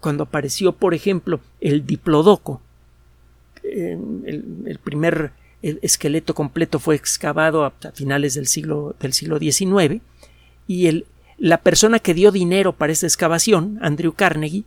Cuando 0.00 0.24
apareció, 0.24 0.72
por 0.72 0.94
ejemplo, 0.94 1.40
el 1.60 1.86
diplodoco, 1.86 2.60
el, 3.64 4.78
primer 4.82 5.32
esqueleto 5.60 6.34
completo 6.34 6.78
fue 6.78 6.94
excavado 6.94 7.64
a, 7.64 7.72
finales 7.92 8.34
del 8.34 8.46
siglo, 8.46 8.94
del 9.00 9.12
siglo 9.12 9.38
XIX, 9.38 10.00
y 10.66 10.86
el, 10.86 11.06
la 11.36 11.60
persona 11.62 11.98
que 11.98 12.14
dio 12.14 12.30
dinero 12.30 12.72
para 12.72 12.92
esta 12.92 13.06
excavación, 13.06 13.78
Andrew 13.82 14.12
Carnegie, 14.12 14.64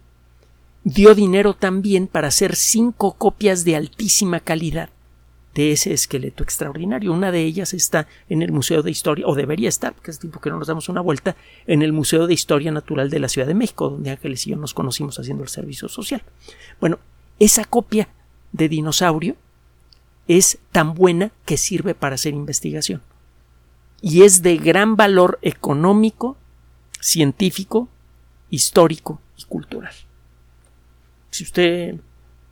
dio 0.83 1.15
dinero 1.15 1.53
también 1.53 2.07
para 2.07 2.27
hacer 2.27 2.55
cinco 2.55 3.13
copias 3.13 3.63
de 3.63 3.77
altísima 3.77 4.41
calidad 4.41 4.89
de 5.53 5.71
ese 5.71 5.93
esqueleto 5.93 6.43
extraordinario. 6.43 7.11
Una 7.11 7.31
de 7.31 7.41
ellas 7.41 7.73
está 7.73 8.07
en 8.29 8.41
el 8.41 8.51
Museo 8.51 8.83
de 8.83 8.91
Historia, 8.91 9.25
o 9.27 9.35
debería 9.35 9.69
estar, 9.69 9.93
porque 9.93 10.11
es 10.11 10.19
tiempo 10.19 10.39
que 10.39 10.49
no 10.49 10.57
nos 10.57 10.67
damos 10.67 10.89
una 10.89 11.01
vuelta, 11.01 11.35
en 11.67 11.81
el 11.81 11.93
Museo 11.93 12.27
de 12.27 12.33
Historia 12.33 12.71
Natural 12.71 13.09
de 13.09 13.19
la 13.19 13.29
Ciudad 13.29 13.47
de 13.47 13.53
México, 13.53 13.89
donde 13.89 14.11
Ángeles 14.11 14.47
y 14.47 14.51
yo 14.51 14.57
nos 14.57 14.73
conocimos 14.73 15.19
haciendo 15.19 15.43
el 15.43 15.49
servicio 15.49 15.89
social. 15.89 16.23
Bueno, 16.79 16.99
esa 17.39 17.65
copia 17.65 18.07
de 18.51 18.69
dinosaurio 18.69 19.35
es 20.27 20.59
tan 20.71 20.93
buena 20.93 21.31
que 21.45 21.57
sirve 21.57 21.95
para 21.95 22.15
hacer 22.15 22.33
investigación. 22.33 23.01
Y 24.01 24.23
es 24.23 24.41
de 24.41 24.57
gran 24.57 24.95
valor 24.95 25.37
económico, 25.41 26.37
científico, 26.99 27.89
histórico 28.49 29.21
y 29.37 29.43
cultural. 29.43 29.93
Si 31.29 31.43
usted 31.43 31.95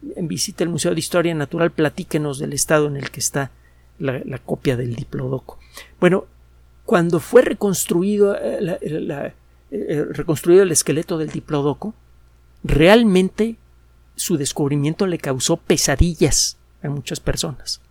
visite 0.01 0.63
el 0.63 0.69
Museo 0.69 0.93
de 0.93 0.99
Historia 0.99 1.35
Natural, 1.35 1.71
platíquenos 1.71 2.39
del 2.39 2.53
estado 2.53 2.87
en 2.87 2.97
el 2.97 3.11
que 3.11 3.19
está 3.19 3.51
la, 3.99 4.37
copia 4.39 4.77
del 4.77 4.95
Diplodoco. 4.95 5.59
Bueno, 5.99 6.25
cuando 6.85 7.19
fue 7.19 7.41
reconstruido, 7.41 8.35
eh, 8.35 8.79
eh, 9.71 10.05
reconstruido 10.09 10.63
el 10.63 10.71
esqueleto 10.71 11.17
del 11.17 11.29
Diplodoco, 11.29 11.93
realmente 12.63 13.57
su 14.15 14.37
descubrimiento 14.37 15.05
le 15.07 15.17
causó 15.17 15.57
pesadillas 15.57 16.57
a 16.81 16.89
muchas 16.89 17.19
personas. 17.19 17.81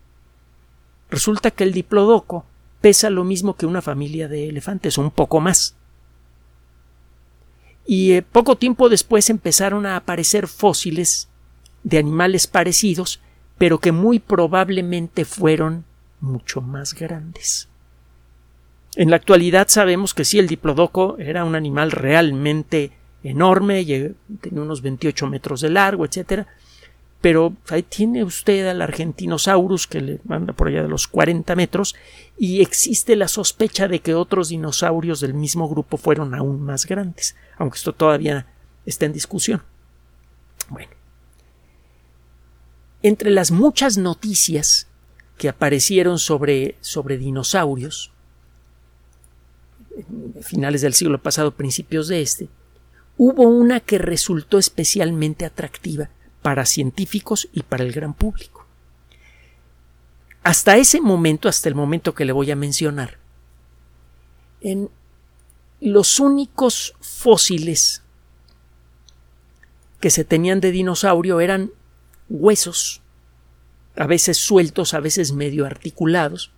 Resulta 1.10 1.50
que 1.50 1.64
el 1.64 1.72
Diplodoco 1.72 2.44
pesa 2.80 3.10
lo 3.10 3.24
mismo 3.24 3.54
que 3.54 3.66
una 3.66 3.82
familia 3.82 4.28
de 4.28 4.48
elefantes, 4.48 4.98
un 4.98 5.10
poco 5.10 5.40
más. 5.40 5.74
Y 7.86 8.12
eh, 8.12 8.22
poco 8.22 8.56
tiempo 8.56 8.88
después 8.88 9.30
empezaron 9.30 9.86
a 9.86 9.96
aparecer 9.96 10.46
fósiles 10.46 11.28
de 11.82 11.98
animales 11.98 12.46
parecidos, 12.46 13.20
pero 13.56 13.78
que 13.78 13.92
muy 13.92 14.18
probablemente 14.18 15.24
fueron 15.24 15.84
mucho 16.20 16.60
más 16.60 16.94
grandes. 16.94 17.68
En 18.96 19.10
la 19.10 19.16
actualidad 19.16 19.68
sabemos 19.68 20.14
que 20.14 20.24
sí, 20.24 20.38
el 20.38 20.48
diplodoco 20.48 21.16
era 21.18 21.44
un 21.44 21.54
animal 21.54 21.90
realmente 21.92 22.92
enorme, 23.22 23.84
tenía 24.40 24.62
unos 24.62 24.82
28 24.82 25.26
metros 25.26 25.60
de 25.60 25.70
largo, 25.70 26.04
etcétera, 26.04 26.46
pero 27.20 27.52
ahí 27.68 27.82
tiene 27.82 28.22
usted 28.22 28.68
al 28.68 28.80
Argentinosaurus 28.80 29.86
que 29.86 30.00
le 30.00 30.20
manda 30.24 30.52
por 30.52 30.68
allá 30.68 30.82
de 30.82 30.88
los 30.88 31.08
40 31.08 31.54
metros 31.56 31.96
y 32.38 32.60
existe 32.60 33.16
la 33.16 33.26
sospecha 33.28 33.88
de 33.88 34.00
que 34.00 34.14
otros 34.14 34.50
dinosaurios 34.50 35.20
del 35.20 35.34
mismo 35.34 35.68
grupo 35.68 35.96
fueron 35.96 36.34
aún 36.34 36.60
más 36.60 36.86
grandes, 36.86 37.36
aunque 37.56 37.76
esto 37.76 37.92
todavía 37.92 38.46
está 38.86 39.06
en 39.06 39.12
discusión. 39.12 39.62
Bueno, 40.68 40.92
entre 43.02 43.30
las 43.30 43.50
muchas 43.50 43.98
noticias 43.98 44.86
que 45.36 45.48
aparecieron 45.48 46.18
sobre, 46.18 46.76
sobre 46.80 47.16
dinosaurios, 47.16 48.12
finales 50.42 50.80
del 50.82 50.94
siglo 50.94 51.20
pasado, 51.20 51.52
principios 51.52 52.08
de 52.08 52.22
este, 52.22 52.48
hubo 53.16 53.44
una 53.44 53.80
que 53.80 53.98
resultó 53.98 54.58
especialmente 54.58 55.44
atractiva 55.44 56.10
para 56.42 56.66
científicos 56.66 57.48
y 57.52 57.62
para 57.62 57.84
el 57.84 57.92
gran 57.92 58.14
público. 58.14 58.66
Hasta 60.42 60.76
ese 60.76 61.00
momento, 61.00 61.48
hasta 61.48 61.68
el 61.68 61.74
momento 61.74 62.14
que 62.14 62.24
le 62.24 62.32
voy 62.32 62.50
a 62.50 62.56
mencionar, 62.56 63.18
en 64.60 64.88
los 65.80 66.18
únicos 66.18 66.94
fósiles 67.00 68.02
que 70.00 70.10
se 70.10 70.24
tenían 70.24 70.60
de 70.60 70.70
dinosaurio 70.70 71.40
eran 71.40 71.70
huesos, 72.28 73.02
a 73.96 74.06
veces 74.06 74.36
sueltos, 74.38 74.94
a 74.94 75.00
veces 75.00 75.32
medio 75.32 75.66
articulados. 75.66 76.52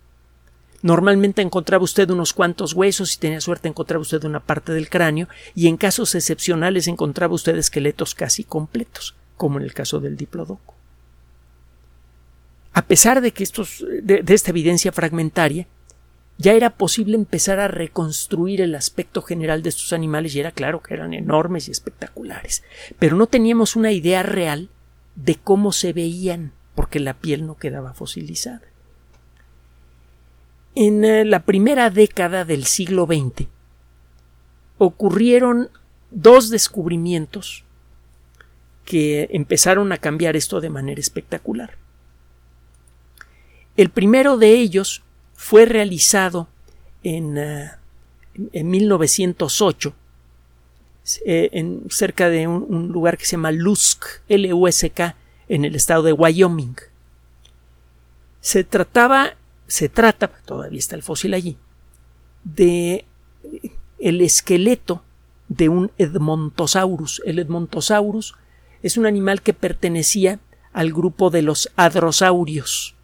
Normalmente 0.81 1.41
encontraba 1.41 1.83
usted 1.83 2.09
unos 2.09 2.33
cuantos 2.33 2.73
huesos 2.73 3.13
y 3.13 3.19
tenía 3.19 3.41
suerte 3.41 3.67
encontraba 3.67 4.01
usted 4.01 4.23
una 4.23 4.39
parte 4.39 4.73
del 4.73 4.89
cráneo 4.89 5.27
y 5.53 5.67
en 5.67 5.77
casos 5.77 6.15
excepcionales 6.15 6.87
encontraba 6.87 7.35
usted 7.35 7.55
esqueletos 7.57 8.15
casi 8.15 8.43
completos, 8.43 9.15
como 9.37 9.59
en 9.59 9.63
el 9.63 9.73
caso 9.73 9.99
del 9.99 10.17
diplodoco. 10.17 10.73
A 12.73 12.85
pesar 12.85 13.21
de 13.21 13.31
que 13.31 13.43
estos, 13.43 13.85
de 14.01 14.23
esta 14.27 14.51
evidencia 14.51 14.91
fragmentaria, 14.91 15.67
ya 16.37 16.53
era 16.53 16.71
posible 16.71 17.15
empezar 17.15 17.59
a 17.59 17.67
reconstruir 17.67 18.61
el 18.61 18.73
aspecto 18.73 19.21
general 19.21 19.61
de 19.61 19.69
estos 19.69 19.93
animales 19.93 20.33
y 20.33 20.39
era 20.39 20.51
claro 20.51 20.81
que 20.81 20.95
eran 20.95 21.13
enormes 21.13 21.67
y 21.67 21.71
espectaculares, 21.71 22.63
pero 22.97 23.15
no 23.15 23.27
teníamos 23.27 23.75
una 23.75 23.91
idea 23.91 24.23
real 24.23 24.69
de 25.15 25.35
cómo 25.35 25.71
se 25.71 25.93
veían, 25.93 26.53
porque 26.75 26.99
la 26.99 27.13
piel 27.13 27.45
no 27.45 27.57
quedaba 27.57 27.93
fosilizada. 27.93 28.61
En 30.75 31.03
eh, 31.03 31.25
la 31.25 31.43
primera 31.43 31.89
década 31.89 32.45
del 32.45 32.65
siglo 32.65 33.05
XX 33.05 33.47
ocurrieron 34.77 35.69
dos 36.11 36.49
descubrimientos 36.49 37.65
que 38.85 39.29
empezaron 39.31 39.91
a 39.91 39.97
cambiar 39.97 40.35
esto 40.35 40.61
de 40.61 40.69
manera 40.69 40.99
espectacular. 40.99 41.77
El 43.77 43.89
primero 43.89 44.37
de 44.37 44.53
ellos 44.53 45.03
fue 45.33 45.65
realizado 45.65 46.47
en, 47.03 47.37
eh, 47.37 47.71
en 48.53 48.69
1908 48.69 49.93
eh, 51.25 51.49
en, 51.53 51.83
cerca 51.89 52.29
de 52.29 52.47
un, 52.47 52.89
lugar 52.89 53.17
que 53.17 53.25
se 53.25 53.31
llama 53.31 53.51
Lusk, 53.51 54.05
L-U-S-K, 54.29 55.15
en 55.49 55.65
el 55.65 55.75
estado 55.75 56.03
de 56.03 56.13
Wyoming. 56.13 56.75
Se 58.39 58.63
trataba, 58.63 59.35
se 59.67 59.89
trata, 59.89 60.27
todavía 60.45 60.79
está 60.79 60.95
el 60.95 61.03
fósil 61.03 61.33
allí, 61.33 61.57
de 62.43 63.05
el 63.99 64.21
esqueleto 64.21 65.03
de 65.47 65.69
un 65.69 65.91
Edmontosaurus. 65.97 67.21
El 67.25 67.39
Edmontosaurus 67.39 68.35
es 68.83 68.97
un 68.97 69.05
animal 69.05 69.41
que 69.41 69.53
pertenecía 69.53 70.39
al 70.71 70.93
grupo 70.93 71.29
de 71.29 71.41
los 71.41 71.71
hadrosaurios. 71.75 72.95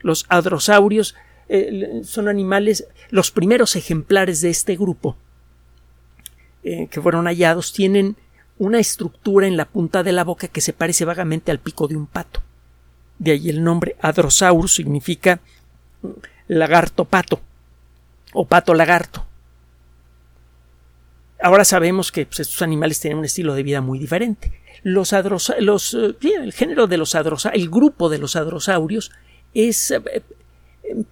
Los 0.00 0.26
hadrosaurios 0.28 1.14
eh, 1.48 2.02
son 2.04 2.28
animales, 2.28 2.86
los 3.10 3.30
primeros 3.30 3.76
ejemplares 3.76 4.40
de 4.40 4.50
este 4.50 4.76
grupo 4.76 5.16
eh, 6.68 6.88
que 6.90 7.00
fueron 7.00 7.26
hallados 7.26 7.72
tienen 7.72 8.16
una 8.58 8.80
estructura 8.80 9.46
en 9.46 9.56
la 9.56 9.66
punta 9.66 10.02
de 10.02 10.10
la 10.10 10.24
boca 10.24 10.48
que 10.48 10.60
se 10.60 10.72
parece 10.72 11.04
vagamente 11.04 11.52
al 11.52 11.60
pico 11.60 11.86
de 11.86 11.94
un 11.94 12.08
pato. 12.08 12.42
De 13.20 13.30
ahí 13.30 13.48
el 13.50 13.62
nombre 13.62 13.94
Adrosaurus 14.00 14.74
significa 14.74 15.38
lagarto 16.48 17.04
pato 17.04 17.40
o 18.32 18.46
pato 18.46 18.74
lagarto. 18.74 19.24
Ahora 21.40 21.64
sabemos 21.64 22.10
que 22.10 22.26
pues, 22.26 22.40
estos 22.40 22.60
animales 22.62 22.98
tienen 22.98 23.18
un 23.18 23.26
estilo 23.26 23.54
de 23.54 23.62
vida 23.62 23.80
muy 23.80 24.00
diferente. 24.00 24.60
Los, 24.82 25.12
eh, 25.12 25.22
el 25.60 26.52
género 26.52 26.88
de 26.88 26.96
los 26.96 27.14
adrosaurios, 27.14 27.62
el 27.62 27.70
grupo 27.70 28.08
de 28.08 28.18
los 28.18 28.34
adrosaurios 28.34 29.12
es 29.54 29.92
eh, 29.92 30.02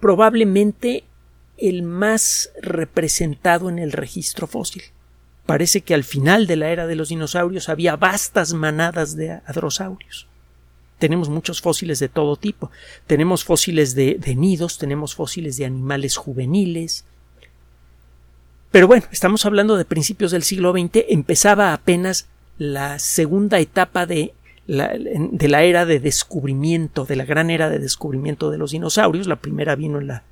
probablemente 0.01 1.05
el 1.57 1.83
más 1.83 2.51
representado 2.61 3.69
en 3.69 3.79
el 3.79 3.93
registro 3.93 4.47
fósil. 4.47 4.83
Parece 5.45 5.81
que 5.81 5.93
al 5.93 6.03
final 6.03 6.47
de 6.47 6.55
la 6.55 6.69
era 6.69 6.87
de 6.87 6.95
los 6.95 7.09
dinosaurios 7.09 7.69
había 7.69 7.95
vastas 7.95 8.53
manadas 8.53 9.15
de 9.15 9.31
hadrosaurios. 9.45 10.27
Tenemos 10.97 11.29
muchos 11.29 11.61
fósiles 11.61 11.99
de 11.99 12.09
todo 12.09 12.35
tipo. 12.35 12.71
Tenemos 13.05 13.43
fósiles 13.43 13.93
de, 13.93 14.17
nidos, 14.35 14.79
tenemos 14.79 15.13
fósiles 15.13 15.57
de 15.57 15.65
animales 15.65 16.17
juveniles. 16.17 17.05
Pero 18.71 18.87
bueno, 18.87 19.05
estamos 19.11 19.45
hablando 19.45 19.77
de 19.77 19.85
principios 19.85 20.31
del 20.31 20.43
siglo 20.43 20.71
XX. 20.71 21.05
Empezaba 21.09 21.73
apenas 21.73 22.27
la 22.57 22.97
segunda 22.97 23.59
etapa 23.59 24.07
de 24.07 24.33
la, 24.65 24.95
de 24.97 25.47
la 25.47 25.63
era 25.63 25.85
de 25.85 25.99
descubrimiento, 25.99 27.05
de 27.05 27.17
la 27.17 27.25
gran 27.25 27.51
era 27.51 27.69
de 27.69 27.77
descubrimiento 27.77 28.49
de 28.49 28.57
los 28.57 28.71
dinosaurios. 28.71 29.27
La 29.27 29.35
primera 29.35 29.75
vino 29.75 29.99
en 29.99 30.07
la, 30.07 30.23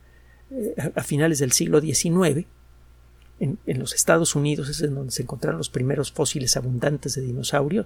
eh, 0.50 0.74
a 0.96 1.04
finales 1.04 1.38
del 1.38 1.52
siglo 1.52 1.82
XIX 1.82 2.48
en, 3.44 3.80
los 3.80 3.94
Estados 3.94 4.36
Unidos 4.36 4.70
es 4.70 4.82
en 4.82 4.96
donde 4.96 5.12
se 5.12 5.24
encontraron 5.24 5.58
los 5.58 5.70
primeros 5.70 6.12
fósiles 6.12 6.56
abundantes 6.58 7.16
de 7.16 7.22
dinosaurio 7.22 7.86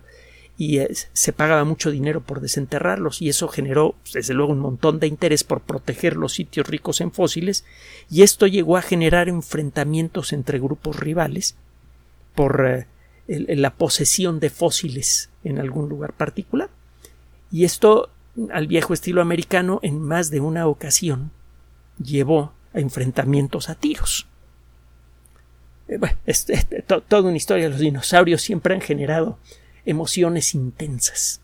y 0.58 0.80
se 1.14 1.34
pagaba 1.34 1.64
mucho 1.66 1.92
dinero 1.92 2.22
por 2.22 2.42
desenterrarlos 2.42 3.22
y 3.22 3.30
eso 3.30 3.48
generó 3.48 3.96
desde 4.12 4.34
luego 4.34 4.54
un 4.54 4.60
montón 4.60 5.00
de 5.00 5.08
interés 5.08 5.44
por 5.44 5.62
proteger 5.62 6.16
los 6.16 6.34
sitios 6.34 6.68
ricos 6.68 7.00
en 7.00 7.12
fósiles 7.12 7.64
y 8.10 8.24
esto 8.24 8.48
llegó 8.48 8.78
a 8.78 8.82
generar 8.82 9.30
enfrentamientos 9.30 10.34
entre 10.34 10.60
grupos 10.60 11.00
rivales 11.00 11.56
por 12.34 12.66
eh, 12.66 12.88
la 13.28 13.76
posesión 13.76 14.40
de 14.40 14.50
fósiles 14.50 15.30
en 15.44 15.60
algún 15.60 15.90
lugar 15.90 16.14
particular 16.14 16.70
y 17.52 17.66
esto 17.66 18.10
al 18.52 18.68
viejo 18.68 18.94
estilo 18.94 19.22
americano 19.22 19.80
en 19.84 20.02
más 20.02 20.30
de 20.32 20.40
una 20.40 20.68
ocasión 20.68 21.32
llevó 22.02 22.54
a 22.74 22.80
enfrentamientos 22.80 23.70
a 23.70 23.76
tiros. 23.76 24.27
Eh, 25.88 25.98
bueno, 25.98 26.18
es, 26.26 26.46
toda 26.86 27.22
una 27.22 27.38
historia. 27.38 27.70
Los 27.70 27.80
dinosaurios 27.80 28.42
siempre 28.42 28.74
han 28.74 28.82
generado 28.82 29.38
emociones 29.86 30.54
intensas. 30.54 31.42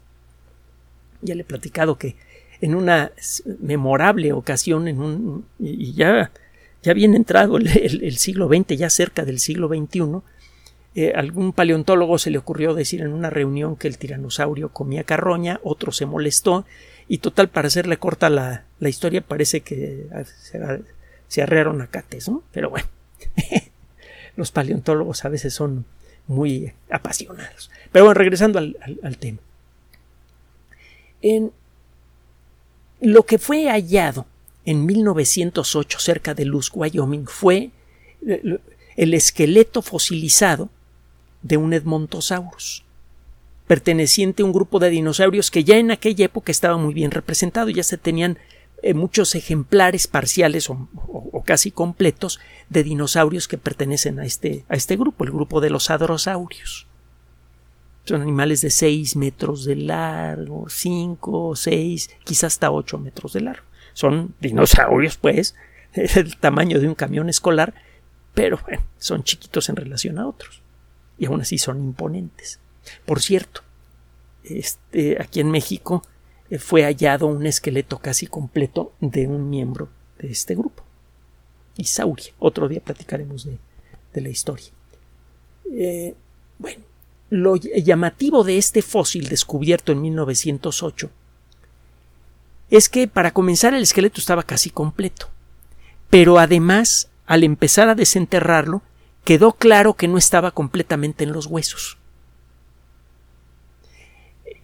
Ya 1.22 1.36
le 1.36 1.42
he 1.42 1.46
platicado 1.46 1.98
que 1.98 2.16
en 2.62 2.76
una 2.76 3.12
memorable 3.60 4.32
ocasión, 4.34 4.88
en 4.88 5.02
un, 5.02 5.46
y 5.60 5.94
ya, 5.94 6.32
ya 6.82 6.94
bien 6.94 7.14
entrado 7.14 7.58
el, 7.58 8.18
siglo 8.18 8.48
XX, 8.48 8.78
ya 8.78 8.90
cerca 8.90 9.26
del 9.26 9.40
siglo 9.40 9.68
XXI, 9.68 10.22
eh, 10.96 11.14
algún 11.16 11.54
paleontólogo 11.54 12.18
se 12.20 12.30
le 12.30 12.38
ocurrió 12.38 12.74
decir 12.74 13.02
en 13.02 13.12
una 13.12 13.30
reunión 13.30 13.76
que 13.76 13.88
el 13.88 13.98
tiranosaurio 13.98 14.70
comía 14.70 15.04
carroña, 15.04 15.60
otro 15.64 15.92
se 15.92 16.06
molestó, 16.06 16.66
y 17.08 17.18
total, 17.18 17.50
para 17.50 17.68
hacerle 17.68 17.98
corta 17.98 18.30
la, 18.30 18.64
la 18.80 18.90
historia, 18.90 19.22
parece 19.22 19.62
que 19.62 20.08
se, 20.26 20.60
se 21.28 21.42
arrearon 21.42 21.82
a 21.82 21.88
cates, 21.88 22.30
¿no? 22.30 22.44
Pero 22.54 22.70
bueno, 22.70 22.88
los 24.36 24.52
paleontólogos 24.52 25.26
a 25.26 25.30
veces 25.30 25.54
son 25.54 25.86
muy 26.28 26.74
apasionados. 26.90 27.70
Pero 27.92 28.06
bueno, 28.06 28.18
regresando 28.18 28.60
al, 28.60 29.18
tema. 29.20 29.40
En 31.22 31.52
lo 33.02 33.26
que 33.26 33.38
fue 33.38 33.70
hallado 33.70 34.26
en 34.66 34.86
1908 34.86 36.00
cerca 36.00 36.34
de 36.34 36.46
Luz, 36.46 36.72
Wyoming, 36.74 37.28
fue 37.28 37.72
eh, 38.26 38.60
el 38.96 39.14
esqueleto 39.14 39.82
fosilizado 39.82 40.70
de 41.42 41.58
un 41.58 41.74
Edmontosaurus, 41.74 42.84
perteneciente 43.68 44.44
a 44.44 44.46
un 44.46 44.54
grupo 44.54 44.80
de 44.80 44.90
dinosaurios 44.90 45.52
que 45.52 45.64
ya 45.64 45.78
en 45.78 45.92
aquella 45.92 46.26
época 46.26 46.52
estaba 46.52 46.78
muy 46.78 46.94
bien 46.94 47.12
representado, 47.12 47.70
ya 47.70 47.84
se 47.84 47.98
tenían 47.98 48.38
eh, 48.86 48.94
muchos 48.94 49.34
ejemplares 49.34 50.08
parciales 50.08 50.70
o, 50.70 50.90
casi 51.46 51.72
completos 51.72 52.42
de 52.70 52.84
dinosaurios 52.84 53.48
que 53.48 53.58
pertenecen 53.58 54.20
a 54.20 54.26
este, 54.26 54.66
a 54.68 54.76
este 54.76 54.98
grupo, 54.98 55.24
el 55.24 55.32
grupo 55.32 55.62
de 55.62 55.70
los 55.70 55.90
hadrosaurios. 55.90 56.86
Son 58.04 58.22
animales 58.22 58.60
de 58.60 58.70
6 58.70 59.16
metros 59.16 59.64
de 59.64 59.78
largo, 59.78 60.68
5, 60.68 61.56
6, 61.56 62.10
quizás 62.26 62.54
hasta 62.56 62.72
8 62.72 62.98
metros 62.98 63.32
de 63.32 63.42
largo. 63.42 63.66
Son 63.94 64.36
dinosaurios, 64.42 65.16
pues, 65.16 65.56
el 65.94 66.36
tamaño 66.36 66.82
de 66.82 66.90
un 66.90 66.96
camión 66.96 67.30
escolar, 67.30 67.74
pero 68.34 68.60
bueno, 68.66 68.84
son 68.98 69.24
chiquitos 69.24 69.70
en 69.70 69.78
relación 69.78 70.20
a 70.20 70.28
otros. 70.28 70.62
Y 71.18 71.28
aún 71.28 71.40
así 71.40 71.58
son 71.58 71.82
imponentes. 71.82 72.60
Por 73.06 73.22
cierto, 73.22 73.62
este, 74.44 75.22
aquí 75.22 75.40
en 75.40 75.52
México 75.52 76.04
fue 76.60 76.84
hallado 76.84 77.28
un 77.28 77.46
esqueleto 77.46 78.00
casi 78.00 78.28
completo 78.28 78.94
de 79.00 79.28
un 79.28 79.50
miembro 79.50 79.90
de 80.20 80.30
este 80.30 80.56
grupo. 80.56 80.84
Isauria. 81.78 82.34
Otro 82.40 82.68
día 82.68 82.82
platicaremos 82.82 83.46
de, 83.46 84.22
la 84.22 84.30
historia. 84.30 84.68
Eh, 85.72 86.14
bueno, 86.60 86.84
lo 87.30 87.56
llamativo 87.56 88.44
de 88.44 88.58
este 88.58 88.82
fósil 88.82 89.28
descubierto 89.28 89.92
en 89.92 90.02
1908 90.02 91.10
es 92.70 92.90
que 92.90 93.08
para 93.08 93.32
comenzar 93.32 93.74
el 93.74 93.84
esqueleto 93.84 94.20
estaba 94.20 94.44
casi 94.44 94.70
completo, 94.70 95.30
pero 96.10 96.38
además 96.38 97.10
al 97.26 97.44
empezar 97.44 97.90
a 97.90 97.96
desenterrarlo 97.96 98.82
quedó 99.24 99.54
claro 99.54 99.94
que 99.94 100.08
no 100.08 100.18
estaba 100.18 100.52
completamente 100.52 101.24
en 101.24 101.34
los 101.34 101.48
huesos. 101.48 101.98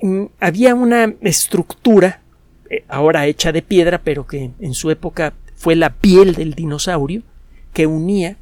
Mm, 0.02 0.26
había 0.40 0.76
una 0.76 1.14
estructura, 1.22 2.22
eh, 2.70 2.84
ahora 2.88 3.28
hecha 3.28 3.52
de 3.52 3.62
piedra, 3.62 4.02
pero 4.04 4.26
que 4.26 4.52
en 4.60 4.74
su 4.74 4.92
época 4.92 5.34
fue 5.56 5.76
la 5.76 5.90
piel 5.90 6.36
del 6.36 6.54
dinosaurio, 6.54 7.24
que 7.74 7.86
unía 7.86 8.38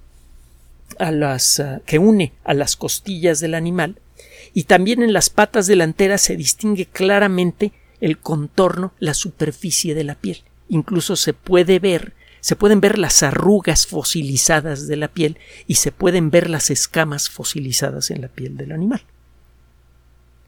a 1.00 1.12
las 1.12 1.60
ah, 1.60 1.82
que 1.86 2.00
une 2.00 2.34
a 2.44 2.54
las 2.54 2.76
costillas 2.76 3.40
del 3.40 3.56
animal 3.56 4.00
y 4.54 4.64
también 4.64 5.04
en 5.04 5.14
las 5.14 5.30
patas 5.30 5.68
delanteras 5.68 6.22
se 6.22 6.36
distingue 6.36 6.86
claramente 6.86 7.74
el 8.00 8.18
contorno, 8.20 8.94
la 9.00 9.14
superficie 9.14 9.96
de 9.96 10.04
la 10.04 10.16
piel. 10.16 10.44
Incluso 10.70 11.16
se 11.16 11.34
puede 11.34 11.80
ver, 11.80 12.14
se 12.40 12.56
pueden 12.56 12.82
ver 12.82 12.98
las 12.98 13.24
arrugas 13.24 13.88
fosilizadas 13.88 14.88
de 14.88 14.96
la 14.96 15.08
piel 15.08 15.38
y 15.66 15.76
se 15.76 15.92
pueden 15.92 16.30
ver 16.30 16.50
las 16.50 16.70
escamas 16.70 17.30
fosilizadas 17.30 18.12
en 18.12 18.22
la 18.22 18.28
piel 18.28 18.58
del 18.58 18.72
animal. 18.72 19.02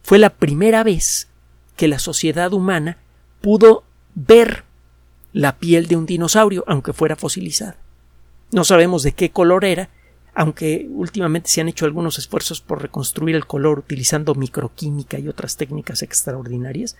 Fue 0.09 0.17
la 0.17 0.31
primera 0.31 0.83
vez 0.83 1.27
que 1.77 1.87
la 1.87 1.99
sociedad 1.99 2.51
humana 2.51 2.97
pudo 3.41 3.83
ver 4.15 4.63
la 5.33 5.59
piel 5.59 5.85
de 5.85 5.97
un 5.97 6.07
dinosaurio, 6.07 6.63
aunque 6.65 6.93
fuera 6.93 7.15
fosilizada. 7.15 7.77
No 8.51 8.63
sabemos 8.63 9.03
de 9.03 9.11
qué 9.11 9.29
color 9.29 9.65
era, 9.65 9.91
aunque 10.33 10.87
últimamente 10.89 11.51
se 11.51 11.61
han 11.61 11.69
hecho 11.69 11.85
algunos 11.85 12.17
esfuerzos 12.17 12.59
por 12.59 12.81
reconstruir 12.81 13.35
el 13.35 13.45
color 13.45 13.77
utilizando 13.77 14.33
microquímica 14.33 15.19
y 15.19 15.27
otras 15.27 15.57
técnicas 15.57 16.01
extraordinarias. 16.01 16.97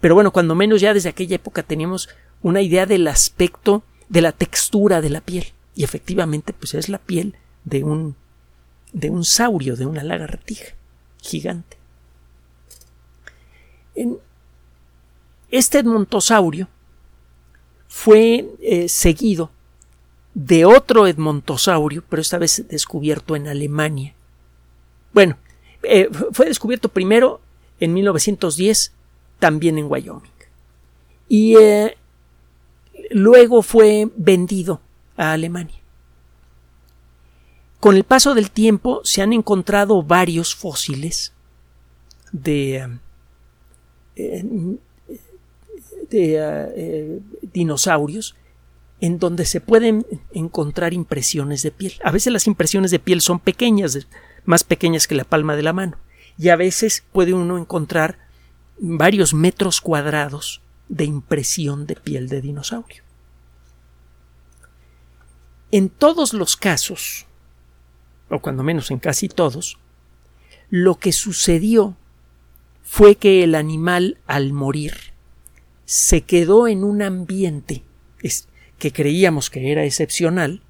Pero 0.00 0.14
bueno, 0.14 0.32
cuando 0.32 0.54
menos 0.54 0.80
ya 0.80 0.94
desde 0.94 1.08
aquella 1.08 1.34
época 1.34 1.64
teníamos 1.64 2.10
una 2.42 2.62
idea 2.62 2.86
del 2.86 3.08
aspecto, 3.08 3.82
de 4.08 4.22
la 4.22 4.30
textura 4.30 5.00
de 5.00 5.10
la 5.10 5.20
piel. 5.20 5.46
Y 5.74 5.82
efectivamente, 5.82 6.52
pues 6.52 6.74
es 6.74 6.88
la 6.88 6.98
piel 6.98 7.34
de 7.64 7.82
un 7.82 8.14
de 8.92 9.10
un 9.10 9.24
saurio, 9.24 9.74
de 9.74 9.86
una 9.86 10.04
lagartija 10.04 10.76
gigante. 11.20 11.81
Este 15.50 15.78
edmontosaurio 15.80 16.68
fue 17.88 18.48
eh, 18.62 18.88
seguido 18.88 19.50
de 20.34 20.64
otro 20.64 21.06
edmontosaurio, 21.06 22.02
pero 22.08 22.22
esta 22.22 22.38
vez 22.38 22.64
descubierto 22.68 23.36
en 23.36 23.48
Alemania. 23.48 24.14
Bueno, 25.12 25.36
eh, 25.82 26.08
fue 26.32 26.46
descubierto 26.46 26.88
primero 26.88 27.40
en 27.80 27.92
1910, 27.92 28.92
también 29.38 29.76
en 29.76 29.90
Wyoming. 29.90 30.30
Y 31.28 31.56
eh, 31.56 31.96
luego 33.10 33.62
fue 33.62 34.08
vendido 34.16 34.80
a 35.16 35.32
Alemania. 35.32 35.78
Con 37.80 37.96
el 37.96 38.04
paso 38.04 38.34
del 38.34 38.50
tiempo 38.50 39.00
se 39.04 39.22
han 39.22 39.32
encontrado 39.32 40.02
varios 40.02 40.54
fósiles 40.54 41.32
de, 42.30 42.98
de 46.10 47.20
dinosaurios 47.52 48.36
en 49.00 49.18
donde 49.18 49.46
se 49.46 49.60
pueden 49.60 50.06
encontrar 50.32 50.94
impresiones 50.94 51.62
de 51.62 51.72
piel. 51.72 51.94
A 52.04 52.12
veces 52.12 52.32
las 52.32 52.46
impresiones 52.46 52.92
de 52.92 53.00
piel 53.00 53.20
son 53.20 53.40
pequeñas, 53.40 54.06
más 54.44 54.62
pequeñas 54.62 55.08
que 55.08 55.16
la 55.16 55.24
palma 55.24 55.56
de 55.56 55.62
la 55.62 55.72
mano, 55.72 55.96
y 56.38 56.50
a 56.50 56.56
veces 56.56 57.02
puede 57.12 57.34
uno 57.34 57.58
encontrar 57.58 58.18
varios 58.78 59.34
metros 59.34 59.80
cuadrados 59.80 60.62
de 60.88 61.04
impresión 61.04 61.86
de 61.86 61.96
piel 61.96 62.28
de 62.28 62.40
dinosaurio. 62.40 63.02
En 65.72 65.88
todos 65.88 66.32
los 66.32 66.56
casos, 66.56 67.26
o 68.30 68.40
cuando 68.40 68.62
menos 68.62 68.90
en 68.92 68.98
casi 68.98 69.28
todos, 69.28 69.78
lo 70.70 70.94
que 70.94 71.12
sucedió 71.12 71.96
fue 72.92 73.14
que 73.14 73.42
el 73.42 73.54
animal 73.54 74.18
al 74.26 74.52
morir 74.52 74.92
se 75.86 76.20
quedó 76.20 76.68
en 76.68 76.84
un 76.84 77.00
ambiente 77.00 77.84
que 78.78 78.92
creíamos 78.92 79.48
que 79.48 79.72
era 79.72 79.86
excepcional 79.86 80.60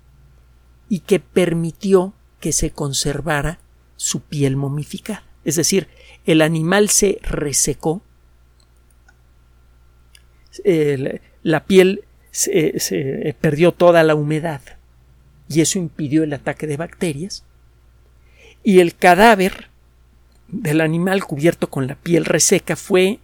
y 0.89 1.01
que 1.01 1.19
permitió 1.19 2.15
que 2.39 2.53
se 2.53 2.71
conservara 2.71 3.59
su 3.97 4.21
piel 4.21 4.55
momificada. 4.55 5.25
Es 5.45 5.57
decir, 5.57 5.89
el 6.25 6.43
animal 6.43 6.91
se 6.91 7.19
resecó, 7.23 8.05
la 11.43 11.67
piel 11.67 12.05
se, 12.31 13.37
perdió 13.41 13.73
toda 13.73 14.05
la 14.05 14.15
humedad 14.15 14.61
y 15.49 15.61
eso 15.61 15.81
impidió 15.81 16.23
el 16.23 16.33
ataque 16.35 16.69
de 16.69 16.77
bacterias 16.77 17.45
y 18.63 18.79
el 18.79 18.95
cadáver 18.95 19.72
del 20.53 20.81
animal 20.81 21.25
cubierto 21.25 21.69
con 21.69 21.89
la 21.89 21.97
piel 21.97 22.25
reseca 22.25 22.77
fue 22.77 23.19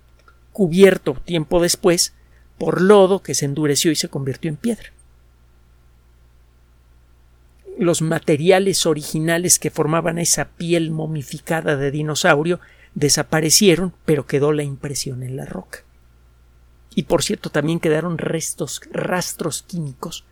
cubierto 0.53 1.15
tiempo 1.25 1.63
después 1.63 2.15
por 2.59 2.81
lodo 2.81 3.23
que 3.23 3.35
se 3.35 3.45
endureció 3.45 3.93
y 3.93 3.97
se 3.97 4.09
convirtió 4.09 4.49
en 4.49 4.57
piedra. 4.57 4.91
los 7.79 8.03
materiales 8.03 8.87
originales 8.87 9.61
que 9.61 9.71
formaban 9.71 10.19
esa 10.19 10.49
piel 10.49 10.91
momificada 10.91 11.77
de 11.77 11.93
dinosaurio 11.93 12.59
desaparecieron, 12.95 13.95
pero 14.05 14.27
quedó 14.27 14.53
la 14.53 14.65
impresión 14.65 15.23
en 15.23 15.37
la 15.37 15.45
roca. 15.45 15.85
Y 16.97 17.05
por 17.05 17.23
cierto, 17.23 17.51
también 17.51 17.79
quedaron 17.79 18.19
restos, 18.19 18.81
rastros 18.91 19.63
químicos 19.63 20.25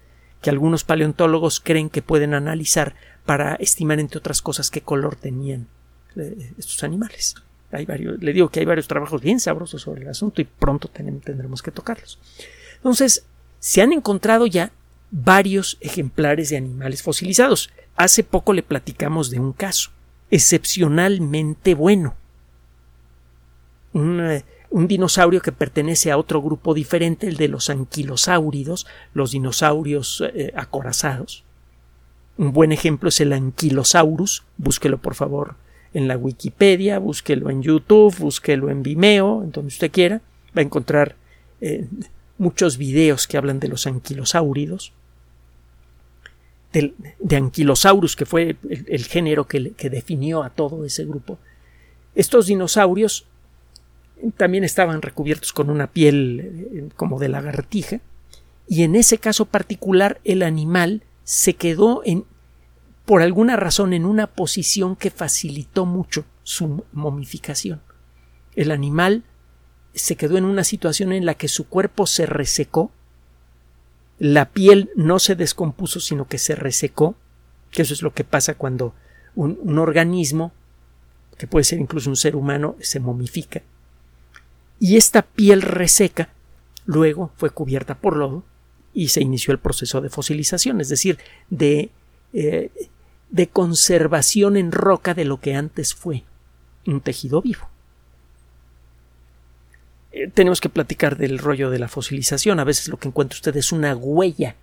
que 0.42 0.50
algunos 0.50 0.82
paleontólogos 0.82 1.60
creen 1.60 1.88
que 1.88 2.02
pueden 2.02 2.34
analizar 2.34 2.96
para 3.24 3.54
estimar, 3.54 4.00
entre 4.00 4.18
otras 4.18 4.42
cosas, 4.42 4.70
qué 4.70 4.80
color 4.80 5.14
tenían 5.14 5.68
estos 6.16 6.82
animales. 6.82 7.34
Hay 7.72 7.84
varios, 7.84 8.22
le 8.22 8.32
digo 8.32 8.48
que 8.48 8.60
hay 8.60 8.66
varios 8.66 8.88
trabajos 8.88 9.20
bien 9.20 9.40
sabrosos 9.40 9.82
sobre 9.82 10.02
el 10.02 10.08
asunto 10.08 10.40
y 10.40 10.44
pronto 10.44 10.88
tendremos 10.88 11.62
que 11.62 11.72
tocarlos. 11.72 12.18
Entonces, 12.76 13.24
se 13.58 13.82
han 13.82 13.92
encontrado 13.92 14.46
ya 14.46 14.72
varios 15.10 15.76
ejemplares 15.80 16.50
de 16.50 16.58
animales 16.58 17.02
fosilizados. 17.02 17.70
Hace 17.96 18.22
poco 18.22 18.52
le 18.52 18.62
platicamos 18.62 19.30
de 19.30 19.40
un 19.40 19.52
caso 19.52 19.90
excepcionalmente 20.30 21.74
bueno. 21.74 22.14
Un, 23.92 24.42
un, 24.70 24.88
dinosaurio 24.88 25.40
que 25.40 25.52
pertenece 25.52 26.10
a 26.10 26.18
otro 26.18 26.42
grupo 26.42 26.74
diferente, 26.74 27.26
el 27.26 27.36
de 27.36 27.48
los 27.48 27.70
anquilosáuridos, 27.70 28.86
los 29.14 29.30
dinosaurios 29.30 30.22
eh, 30.34 30.52
acorazados. 30.54 31.44
Un 32.36 32.52
buen 32.52 32.72
ejemplo 32.72 33.08
es 33.08 33.20
el 33.20 33.32
Anquilosaurus, 33.32 34.44
búsquelo 34.58 34.98
por 34.98 35.14
favor 35.14 35.56
en 35.96 36.08
la 36.08 36.18
Wikipedia, 36.18 36.98
búsquelo 36.98 37.48
en 37.48 37.62
YouTube, 37.62 38.14
búsquelo 38.18 38.68
en 38.68 38.82
Vimeo, 38.82 39.42
en 39.42 39.50
donde 39.50 39.68
usted 39.68 39.90
quiera, 39.90 40.20
va 40.54 40.60
a 40.60 40.64
encontrar 40.64 41.16
eh, 41.62 41.86
muchos 42.36 42.76
videos 42.76 43.26
que 43.26 43.38
hablan 43.38 43.60
de 43.60 43.68
los 43.68 43.86
anquilosáuridos, 43.86 44.92
de 46.70 47.36
Anquilosaurus, 47.36 48.14
que 48.14 48.26
fue 48.26 48.56
el, 48.68 49.04
género 49.06 49.46
que, 49.46 49.70
que, 49.70 49.88
definió 49.88 50.42
a 50.42 50.50
todo 50.50 50.84
ese 50.84 51.06
grupo. 51.06 51.38
Estos 52.14 52.48
dinosaurios 52.48 53.24
también 54.36 54.64
estaban 54.64 55.00
recubiertos 55.00 55.54
con 55.54 55.70
una 55.70 55.86
piel 55.86 56.40
eh, 56.74 56.88
como 56.96 57.18
de 57.18 57.30
lagartija, 57.30 58.02
y 58.68 58.82
en 58.82 58.96
ese 58.96 59.16
caso 59.16 59.46
particular 59.46 60.20
el 60.24 60.42
animal 60.42 61.04
se 61.24 61.54
quedó 61.54 62.02
en 62.04 62.26
por 63.06 63.22
alguna 63.22 63.56
razón 63.56 63.92
en 63.92 64.04
una 64.04 64.26
posición 64.26 64.96
que 64.96 65.10
facilitó 65.10 65.86
mucho 65.86 66.24
su 66.42 66.84
momificación. 66.92 67.80
El 68.56 68.72
animal 68.72 69.22
se 69.94 70.16
quedó 70.16 70.36
en 70.36 70.44
una 70.44 70.64
situación 70.64 71.12
en 71.12 71.24
la 71.24 71.34
que 71.34 71.48
su 71.48 71.68
cuerpo 71.68 72.06
se 72.06 72.26
resecó, 72.26 72.90
la 74.18 74.50
piel 74.50 74.90
no 74.96 75.18
se 75.18 75.36
descompuso, 75.36 76.00
sino 76.00 76.26
que 76.26 76.38
se 76.38 76.56
resecó, 76.56 77.14
que 77.70 77.82
eso 77.82 77.94
es 77.94 78.02
lo 78.02 78.12
que 78.12 78.24
pasa 78.24 78.54
cuando 78.54 78.94
un, 79.34 79.78
organismo, 79.78 80.52
que 81.38 81.46
puede 81.46 81.64
ser 81.64 81.78
incluso 81.78 82.10
un 82.10 82.16
ser 82.16 82.34
humano, 82.34 82.76
se 82.80 82.98
momifica. 82.98 83.62
Y 84.80 84.96
esta 84.96 85.22
piel 85.22 85.62
reseca 85.62 86.30
luego 86.86 87.30
fue 87.36 87.50
cubierta 87.50 87.94
por 87.94 88.16
lodo 88.16 88.44
y 88.92 89.08
se 89.08 89.20
inició 89.20 89.52
el 89.52 89.58
proceso 89.58 90.00
de 90.00 90.10
fosilización, 90.10 90.80
es 90.80 90.88
decir, 90.88 91.18
de, 91.50 91.90
eh, 92.32 92.70
de 93.30 93.48
conservación 93.48 94.56
en 94.56 94.72
roca 94.72 95.14
de 95.14 95.24
lo 95.24 95.40
que 95.40 95.54
antes 95.54 95.94
fue 95.94 96.24
un 96.86 97.00
tejido 97.00 97.42
vivo. 97.42 97.68
Eh, 100.12 100.28
tenemos 100.32 100.60
que 100.60 100.68
platicar 100.68 101.16
del 101.16 101.38
rollo 101.38 101.70
de 101.70 101.78
la 101.78 101.88
fosilización. 101.88 102.60
A 102.60 102.64
veces 102.64 102.88
lo 102.88 102.98
que 102.98 103.08
encuentra 103.08 103.36
usted 103.36 103.56
es 103.56 103.72
una 103.72 103.94
huella 103.96 104.56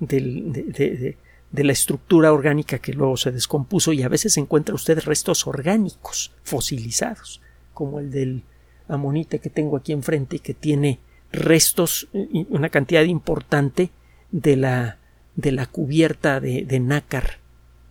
de, 0.00 1.16
la 1.52 1.72
estructura 1.72 2.32
orgánica 2.32 2.78
que 2.78 2.92
luego 2.92 3.16
se 3.16 3.32
descompuso 3.32 3.92
y 3.92 4.02
a 4.02 4.08
veces 4.08 4.36
encuentra 4.36 4.74
usted 4.74 4.98
restos 5.00 5.46
orgánicos 5.46 6.32
fosilizados, 6.42 7.40
como 7.72 8.00
el 8.00 8.10
del 8.10 8.42
amonite 8.88 9.38
que 9.38 9.50
tengo 9.50 9.76
aquí 9.76 9.92
enfrente 9.92 10.36
y 10.36 10.40
que 10.40 10.54
tiene 10.54 11.00
restos, 11.32 12.08
una 12.12 12.68
cantidad 12.68 13.04
importante 13.04 13.90
de 14.30 14.56
la, 14.56 14.98
de 15.34 15.52
la 15.52 15.66
cubierta 15.66 16.40
de 16.40 16.80
nácar 16.80 17.45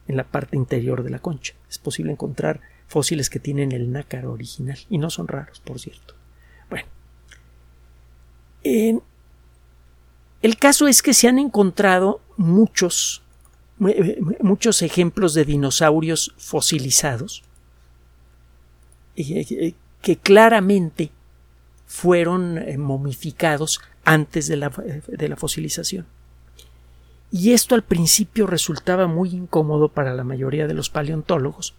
en 0.08 0.18
la 0.18 0.24
parte 0.24 0.56
interior 0.56 1.04
de 1.04 1.10
la 1.10 1.20
concha. 1.20 1.54
Es 1.70 1.78
posible 1.78 2.12
encontrar 2.12 2.62
fósiles 2.88 3.30
que 3.30 3.40
tienen 3.40 3.72
el 3.72 3.92
nácar 3.92 4.26
original 4.26 4.78
y 4.90 4.98
no 4.98 5.10
son 5.10 5.28
raros, 5.28 5.60
por 5.60 5.80
cierto. 5.80 6.14
Bueno, 6.70 6.88
el 10.42 10.58
caso 10.58 10.88
es 10.88 11.02
que 11.02 11.14
se 11.14 11.28
han 11.28 11.40
encontrado 11.40 12.22
muchos, 12.38 13.24
muchos 13.78 14.82
ejemplos 14.82 15.34
de 15.34 15.46
dinosaurios 15.46 16.34
fosilizados 16.38 17.44
que 19.16 20.18
claramente 20.18 21.12
fueron 21.88 22.58
eh, 22.58 22.78
momificados 22.78 23.82
antes 24.04 24.48
de 24.48 24.58
la, 24.58 24.70
de 24.70 25.30
la 25.30 25.36
fosilización. 25.36 26.06
Y 27.38 27.52
esto 27.52 27.76
al 27.76 27.84
principio 27.84 28.48
resultaba 28.48 29.08
muy 29.08 29.32
incómodo 29.32 29.90
para 29.90 30.14
la 30.14 30.24
mayoría 30.24 30.68
de 30.68 30.74
los 30.74 30.90
paleontólogos, 30.90 31.76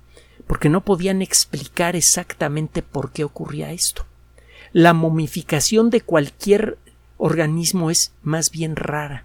porque 0.47 0.69
no 0.69 0.83
podían 0.85 1.23
explicar 1.23 1.97
exactamente 1.97 2.83
por 2.83 3.11
qué 3.11 3.25
ocurría 3.25 3.73
esto. 3.73 4.05
La 4.75 4.93
momificación 4.93 5.89
de 5.89 6.03
cualquier 6.03 6.77
organismo 7.17 7.91
es 7.91 8.13
más 8.23 8.51
bien 8.51 8.77
rara. 8.77 9.25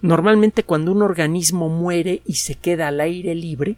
Normalmente 0.00 0.62
cuando 0.62 0.90
un 0.90 1.02
organismo 1.02 1.68
muere 1.68 2.22
y 2.24 2.36
se 2.36 2.54
queda 2.54 2.88
al 2.88 3.00
aire 3.02 3.34
libre, 3.34 3.76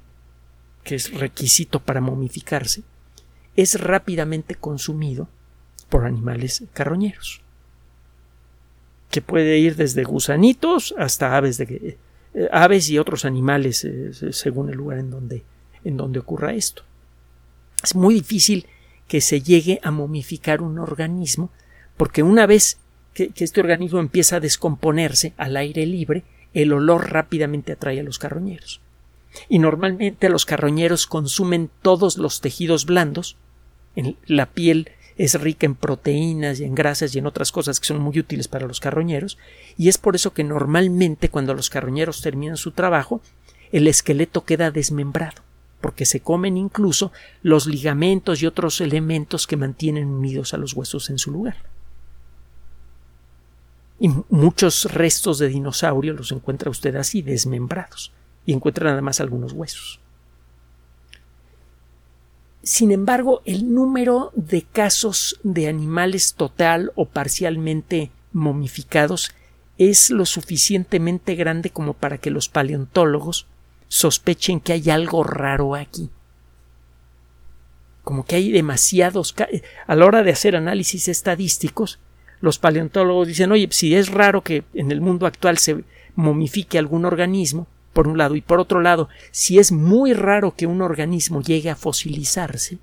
que 0.85 0.95
es 0.95 1.13
requisito 1.13 1.81
para 1.81 2.01
momificarse, 2.01 2.85
es 3.57 3.81
rápidamente 3.81 4.55
consumido 4.55 5.27
por 5.89 6.05
animales 6.05 6.63
carroñeros, 6.73 7.44
que 9.11 9.21
puede 9.23 9.59
ir 9.59 9.77
desde 9.77 10.05
gusanitos 10.05 10.95
hasta 10.99 11.37
aves, 11.37 11.59
de, 11.59 11.99
eh, 12.35 12.49
aves 12.53 12.89
y 12.91 12.99
otros 12.99 13.25
animales 13.25 13.85
eh, 13.85 14.13
según 14.33 14.71
el 14.71 14.77
lugar 14.77 14.99
en 14.99 15.11
donde, 15.11 15.45
en 15.85 15.97
donde 15.97 16.19
ocurra 16.19 16.55
esto. 16.55 16.83
Es 17.83 17.95
muy 17.95 18.15
difícil 18.15 18.67
que 19.09 19.21
se 19.21 19.43
llegue 19.43 19.81
a 19.83 19.91
momificar 19.91 20.63
un 20.63 20.79
organismo 20.79 21.51
porque 21.97 22.23
una 22.23 22.47
vez 22.47 22.79
que, 23.13 23.29
que 23.29 23.45
este 23.45 23.61
organismo 23.61 24.01
empieza 24.01 24.37
a 24.37 24.41
descomponerse 24.41 25.35
al 25.37 25.57
aire 25.57 25.87
libre, 25.87 26.25
el 26.55 26.73
olor 26.73 27.13
rápidamente 27.13 27.73
atrae 27.73 28.01
a 28.01 28.05
los 28.05 28.19
carroñeros. 28.19 28.81
Y 29.49 29.59
normalmente 29.59 30.29
los 30.29 30.47
carroñeros 30.47 31.07
consumen 31.07 31.71
todos 31.83 32.19
los 32.19 32.41
tejidos 32.41 32.87
blandos, 32.87 33.37
en 33.97 34.17
la 34.27 34.47
piel 34.47 34.91
es 35.17 35.41
rica 35.41 35.67
en 35.67 35.75
proteínas 35.75 36.61
y 36.61 36.65
en 36.65 36.75
grasas 36.75 37.15
y 37.15 37.19
en 37.19 37.27
otras 37.27 37.53
cosas 37.53 37.79
que 37.79 37.87
son 37.87 38.01
muy 38.01 38.19
útiles 38.19 38.49
para 38.49 38.67
los 38.67 38.81
carroñeros, 38.81 39.39
y 39.77 39.89
es 39.89 39.99
por 39.99 40.17
eso 40.17 40.33
que 40.33 40.45
normalmente 40.45 41.29
cuando 41.29 41.55
los 41.55 41.71
carroñeros 41.71 42.21
terminan 42.21 42.57
su 42.57 42.73
trabajo, 42.73 43.21
el 43.73 43.87
esqueleto 43.87 44.45
queda 44.45 44.71
desmembrado, 44.71 45.43
porque 45.81 46.07
se 46.07 46.21
comen 46.21 46.57
incluso 46.57 47.13
los 47.43 47.67
ligamentos 47.67 48.43
y 48.43 48.47
otros 48.47 48.81
elementos 48.81 49.47
que 49.47 49.57
mantienen 49.57 50.09
unidos 50.09 50.55
a 50.55 50.57
los 50.57 50.75
huesos 50.75 51.11
en 51.11 51.19
su 51.19 51.31
lugar. 51.31 51.57
Y 54.01 54.11
muchos 54.29 54.93
restos 54.93 55.39
de 55.39 55.49
dinosaurio 55.49 56.13
los 56.13 56.33
encuentra 56.33 56.71
usted 56.71 56.97
así 56.97 57.23
desmembrados, 57.23 58.13
y 58.47 58.53
encuentra 58.53 58.91
nada 58.91 59.01
más 59.01 59.21
algunos 59.21 59.53
huesos. 59.53 60.01
Sin 62.65 62.93
embargo, 62.93 63.43
el 63.45 63.75
número 63.75 64.33
de 64.35 64.63
casos 64.63 65.39
de 65.43 65.69
animales 65.69 66.33
total 66.33 66.93
o 66.95 67.05
parcialmente 67.05 68.11
momificados 68.33 69.33
es 69.77 70.09
lo 70.09 70.25
suficientemente 70.25 71.35
grande 71.35 71.69
como 71.69 71.93
para 71.93 72.17
que 72.17 72.31
los 72.31 72.49
paleontólogos 72.49 73.47
sospechen 73.89 74.61
que 74.61 74.73
hay 74.73 74.89
algo 74.89 75.25
raro 75.25 75.75
aquí. 75.75 76.09
Como 78.03 78.25
que 78.25 78.37
hay 78.37 78.51
demasiados. 78.51 79.35
A 79.87 79.95
la 79.95 80.07
hora 80.07 80.23
de 80.23 80.33
hacer 80.33 80.57
análisis 80.57 81.09
estadísticos, 81.09 81.99
los 82.41 82.59
paleontólogos 82.59 83.29
dicen, 83.29 83.53
oye, 83.53 83.69
si 83.73 83.95
es 83.95 84.09
raro 84.09 84.43
que 84.43 84.65
en 84.73 84.91
el 84.91 85.03
mundo 85.03 85.27
actual 85.27 85.59
se 85.59 85.85
momifique 86.15 86.79
algún 86.79 87.05
organismo, 87.05 87.67
por 87.95 88.07
un 88.07 88.19
lado, 88.19 88.37
y 88.37 88.43
por 88.43 88.61
otro 88.61 88.83
lado, 88.83 89.09
si 89.31 89.59
es 89.59 89.73
muy 89.73 90.13
raro 90.13 90.55
que 90.55 90.67
un 90.67 90.83
organismo 90.83 91.41
llegue 91.41 91.71
a 91.71 91.77
fosilizarse, 91.77 92.79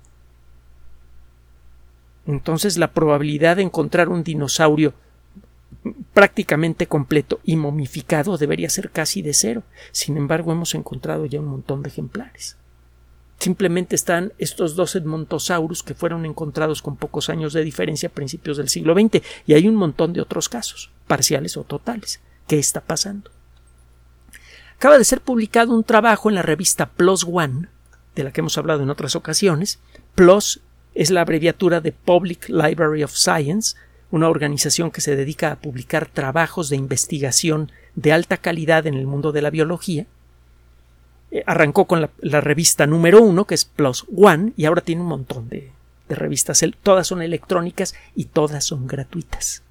entonces 2.26 2.78
la 2.78 2.92
probabilidad 2.92 3.56
de 3.56 3.62
encontrar 3.62 4.08
un 4.08 4.24
dinosaurio 4.24 4.94
prácticamente 6.14 6.86
completo 6.86 7.40
y 7.44 7.56
momificado 7.56 8.36
debería 8.36 8.70
ser 8.70 8.90
casi 8.90 9.22
de 9.22 9.34
cero. 9.34 9.62
Sin 9.90 10.16
embargo, 10.16 10.52
hemos 10.52 10.74
encontrado 10.74 11.26
ya 11.26 11.40
un 11.40 11.46
montón 11.46 11.82
de 11.82 11.88
ejemplares. 11.88 12.56
Simplemente 13.38 13.96
están 13.96 14.32
estos 14.38 14.76
dos 14.76 14.94
Edmontosaurus 14.94 15.82
que 15.82 15.94
fueron 15.94 16.26
encontrados 16.26 16.80
con 16.80 16.96
pocos 16.96 17.28
años 17.28 17.52
de 17.52 17.64
diferencia 17.64 18.08
a 18.08 18.12
principios 18.12 18.56
del 18.56 18.68
siglo 18.68 18.94
XX 18.94 19.20
y 19.46 19.54
hay 19.54 19.66
un 19.66 19.74
montón 19.74 20.12
de 20.12 20.20
otros 20.20 20.48
casos, 20.48 20.90
parciales 21.08 21.56
o 21.56 21.64
totales. 21.64 22.20
¿Qué 22.46 22.60
está 22.60 22.80
pasando? 22.80 23.32
Acaba 24.82 24.98
de 24.98 25.04
ser 25.04 25.20
publicado 25.20 25.76
un 25.76 25.84
trabajo 25.84 26.28
en 26.28 26.34
la 26.34 26.42
revista 26.42 26.86
PLOS 26.86 27.24
ONE, 27.30 27.68
de 28.16 28.24
la 28.24 28.32
que 28.32 28.40
hemos 28.40 28.58
hablado 28.58 28.82
en 28.82 28.90
otras 28.90 29.14
ocasiones. 29.14 29.78
PLOS 30.16 30.60
es 30.96 31.10
la 31.12 31.20
abreviatura 31.20 31.80
de 31.80 31.92
Public 31.92 32.48
Library 32.48 33.04
of 33.04 33.14
Science, 33.14 33.76
una 34.10 34.28
organización 34.28 34.90
que 34.90 35.00
se 35.00 35.14
dedica 35.14 35.52
a 35.52 35.60
publicar 35.60 36.06
trabajos 36.06 36.68
de 36.68 36.74
investigación 36.74 37.70
de 37.94 38.12
alta 38.12 38.38
calidad 38.38 38.88
en 38.88 38.94
el 38.94 39.06
mundo 39.06 39.30
de 39.30 39.42
la 39.42 39.50
biología. 39.50 40.06
Eh, 41.30 41.44
arrancó 41.46 41.84
con 41.84 42.00
la, 42.18 42.40
revista 42.40 42.84
número 42.84 43.22
uno, 43.22 43.44
que 43.44 43.54
es 43.54 43.64
Plus 43.64 44.04
One, 44.16 44.52
y 44.56 44.64
ahora 44.64 44.80
tiene 44.80 45.02
un 45.02 45.06
montón 45.06 45.48
de, 45.48 45.70
revistas. 46.08 46.60
todas 46.82 47.06
son 47.06 47.22
electrónicas 47.22 47.94
y 48.16 48.24
todas 48.24 48.64
son 48.64 48.88
gratuitas. 48.88 49.62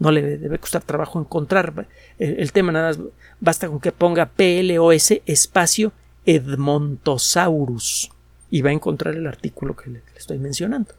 No 0.00 0.10
le 0.10 0.38
debe 0.38 0.58
costar 0.58 0.82
trabajo 0.82 1.20
encontrar 1.20 1.86
el, 2.18 2.40
el 2.40 2.52
tema, 2.52 2.72
nada 2.72 2.88
más 2.88 2.98
basta 3.38 3.68
con 3.68 3.78
que 3.78 3.92
ponga 3.92 4.26
PLOS 4.26 5.12
espacio 5.26 5.92
Edmontosaurus 6.26 8.10
y 8.50 8.62
va 8.62 8.70
a 8.70 8.74
encontrar 8.74 9.14
el 9.14 9.26
artículo 9.26 9.76
que 9.76 9.90
le, 9.90 10.02
estoy 10.16 10.38
mencionando. 10.38 10.94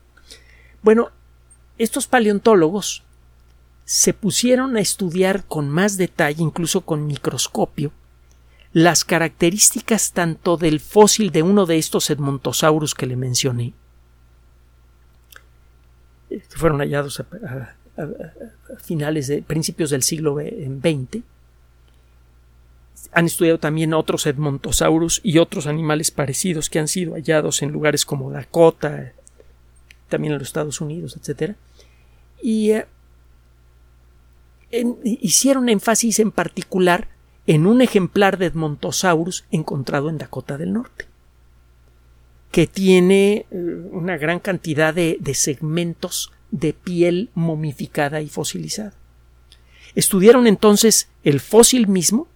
Bueno, 0.81 1.11
estos 1.77 2.07
paleontólogos 2.07 3.03
se 3.85 4.13
pusieron 4.13 4.77
a 4.77 4.79
estudiar 4.79 5.43
con 5.45 5.69
más 5.69 5.97
detalle, 5.97 6.41
incluso 6.41 6.81
con 6.81 7.05
microscopio, 7.07 7.91
las 8.73 9.03
características 9.03 10.13
tanto 10.13 10.55
del 10.55 10.79
fósil 10.79 11.31
de 11.31 11.43
uno 11.43 11.65
de 11.65 11.77
estos 11.77 12.09
Edmontosaurus 12.09 12.95
que 12.95 13.05
le 13.05 13.17
mencioné, 13.17 13.73
que 16.29 16.41
fueron 16.49 16.79
hallados 16.79 17.19
a, 17.19 17.75
finales 18.79 19.27
de 19.27 19.41
principios 19.41 19.89
del 19.89 20.03
siglo 20.03 20.35
XX, 20.35 21.23
han 23.11 23.25
estudiado 23.25 23.59
también 23.59 23.93
otros 23.93 24.25
Edmontosaurus 24.25 25.19
y 25.23 25.37
otros 25.37 25.67
animales 25.67 26.11
parecidos 26.11 26.69
que 26.69 26.79
han 26.79 26.87
sido 26.87 27.13
hallados 27.13 27.61
en 27.61 27.71
lugares 27.71 28.05
como 28.05 28.31
Dakota, 28.31 29.13
también 30.07 30.33
en 30.33 30.39
los 30.39 30.47
Estados 30.47 30.81
Unidos, 30.81 31.17
etc. 31.17 31.55
Y 32.41 32.71
eh, 32.71 32.85
hicieron 35.03 35.69
énfasis 35.69 36.19
en 36.19 36.31
particular 36.31 37.09
en 37.47 37.65
un 37.65 37.81
ejemplar 37.81 38.37
de 38.37 38.45
Edmontosaurus 38.45 39.45
encontrado 39.51 40.09
en 40.09 40.17
Dakota 40.17 40.57
del 40.57 40.73
Norte, 40.73 41.05
que 42.51 42.67
tiene 42.67 43.45
eh, 43.51 43.55
una 43.91 44.17
gran 44.17 44.39
cantidad 44.39 44.93
de 44.93 45.33
segmentos 45.33 46.31
de 46.51 46.73
piel 46.73 47.29
momificada 47.33 48.21
y 48.21 48.29
fosilizada. 48.29 48.93
Estudiaron 49.95 50.47
entonces 50.47 51.09
el 51.23 51.39
fósil 51.39 51.87
mismo 51.87 52.27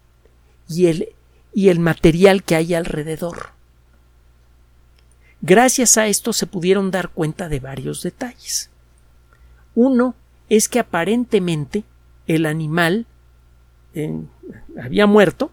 y 0.67 0.87
el, 0.87 1.09
y 1.53 1.69
el 1.69 1.79
material 1.79 2.43
que 2.43 2.55
hay 2.55 2.73
alrededor. 2.73 3.49
Gracias 5.41 5.97
a 5.97 6.07
esto 6.07 6.33
se 6.33 6.47
pudieron 6.47 6.91
dar 6.91 7.09
cuenta 7.09 7.49
de 7.49 7.59
varios 7.59 8.01
detalles. 8.01 8.71
Uno 9.75 10.15
es 10.49 10.69
que 10.69 10.79
aparentemente 10.79 11.83
el 12.27 12.45
animal 12.45 13.05
había 14.81 15.05
muerto 15.05 15.51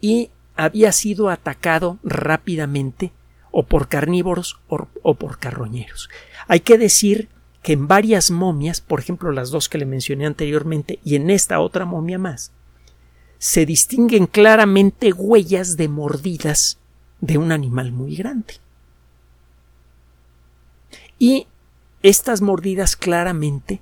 y 0.00 0.30
había 0.54 0.92
sido 0.92 1.28
atacado 1.28 1.98
rápidamente 2.02 3.12
o 3.50 3.64
por 3.64 3.88
carnívoros 3.88 4.58
o, 4.68 5.14
por 5.14 5.38
carroñeros. 5.38 6.08
Hay 6.48 6.60
que 6.60 6.78
decir 6.78 7.28
que 7.62 7.72
en 7.72 7.88
varias 7.88 8.30
momias, 8.30 8.80
por 8.80 9.00
ejemplo 9.00 9.32
las 9.32 9.50
dos 9.50 9.68
que 9.68 9.78
le 9.78 9.86
mencioné 9.86 10.26
anteriormente 10.26 11.00
y 11.04 11.16
en 11.16 11.30
esta 11.30 11.60
otra 11.60 11.84
momia 11.84 12.18
más, 12.18 12.52
se 13.38 13.66
distinguen 13.66 14.26
claramente 14.26 15.12
huellas 15.12 15.76
de 15.76 15.88
mordidas 15.88 16.78
de 17.20 17.38
un 17.38 17.52
animal 17.52 17.92
muy 17.92 18.16
grande. 18.16 18.54
Y 21.18 21.46
estas 22.02 22.40
mordidas 22.40 22.94
claramente 22.96 23.80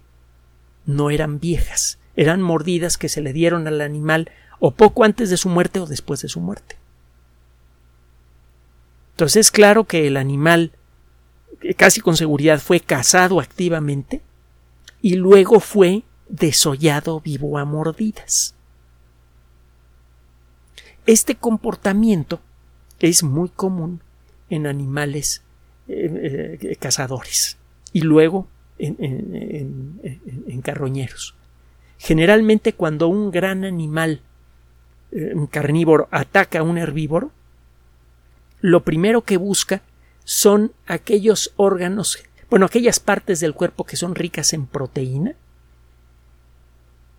no 0.87 1.11
eran 1.11 1.40
viejas, 1.40 1.98
eran 2.16 2.40
mordidas 2.40 2.96
que 2.96 3.09
se 3.09 3.20
le 3.20 3.33
dieron 3.33 3.66
al 3.66 3.81
animal 3.81 4.31
o 4.61 4.70
poco 4.70 5.05
antes 5.05 5.31
de 5.31 5.37
su 5.37 5.48
muerte 5.48 5.81
o 5.81 5.87
después 5.87 6.22
de 6.22 6.29
su 6.29 6.40
muerte. 6.40 6.77
Entonces 9.11 9.46
es 9.46 9.50
claro 9.50 9.85
que 9.85 10.07
el 10.07 10.16
animal 10.16 10.72
casi 11.77 12.01
con 12.01 12.17
seguridad 12.17 12.61
fue 12.61 12.81
cazado 12.81 13.40
activamente 13.40 14.21
y 15.01 15.14
luego 15.14 15.61
fue 15.61 16.03
desollado 16.29 17.21
vivo 17.21 17.59
a 17.59 17.64
mordidas. 17.64 18.55
Este 21.07 21.35
comportamiento 21.35 22.40
es 22.99 23.23
muy 23.23 23.51
común 23.51 24.01
en 24.49 24.67
animales 24.67 25.43
eh, 25.88 26.59
eh, 26.61 26.77
cazadores 26.77 27.59
y 27.93 28.01
luego 28.01 28.49
en, 28.79 30.61
carroñeros. 30.62 31.35
Generalmente 31.99 32.73
cuando 32.73 33.09
un 33.09 33.31
gran 33.31 33.64
animal 33.64 34.23
eh, 35.12 35.35
carnívoro 35.51 36.09
ataca 36.11 36.61
a 36.61 36.62
un 36.62 36.79
herbívoro, 36.79 37.31
lo 38.61 38.83
primero 38.83 39.23
que 39.23 39.37
busca 39.37 39.83
son 40.25 40.73
aquellos 40.87 41.53
órganos, 41.57 42.19
bueno, 42.51 42.67
aquellas 42.67 43.01
partes 43.01 43.41
del 43.41 43.55
cuerpo 43.55 43.85
que 43.85 43.97
son 43.97 44.15
ricas 44.15 44.53
en 44.53 44.67
proteína 44.67 45.35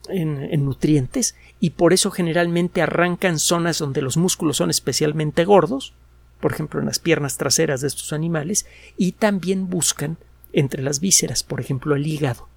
en, 0.10 0.66
nutrientes 0.66 1.36
y 1.60 1.72
por 1.72 1.94
eso 1.94 2.12
generalmente 2.12 2.82
arrancan 2.82 3.40
zonas 3.40 3.80
donde 3.80 4.02
los 4.02 4.18
músculos 4.18 4.58
son 4.58 4.70
especialmente 4.70 5.46
gordos, 5.46 5.94
por 6.40 6.52
ejemplo 6.52 6.80
en 6.80 6.86
las 6.86 7.00
piernas 7.00 7.38
traseras 7.38 7.82
de 7.82 7.88
estos 7.88 8.14
animales, 8.14 8.66
y 8.98 9.14
también 9.14 9.70
buscan 9.70 10.18
entre 10.54 10.84
las 10.84 11.00
vísceras, 11.00 11.44
por 11.44 11.60
ejemplo 11.60 11.96
el 11.96 12.08
hígado. 12.08 12.48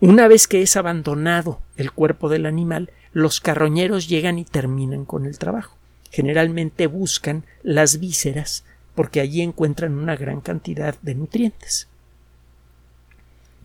Una 0.00 0.28
vez 0.28 0.48
que 0.48 0.62
es 0.62 0.76
abandonado 0.76 1.60
el 1.76 1.92
cuerpo 1.92 2.30
del 2.30 2.46
animal, 2.46 2.90
los 3.12 3.40
carroñeros 3.40 4.08
llegan 4.08 4.38
y 4.38 4.44
terminan 4.44 5.04
con 5.04 5.26
el 5.26 5.38
trabajo. 5.38 5.76
Generalmente 6.10 6.86
buscan 6.86 7.44
las 7.62 8.00
vísceras 8.00 8.64
porque 8.94 9.20
allí 9.20 9.40
encuentran 9.40 9.94
una 9.94 10.16
gran 10.16 10.40
cantidad 10.40 10.96
de 11.02 11.14
nutrientes. 11.14 11.88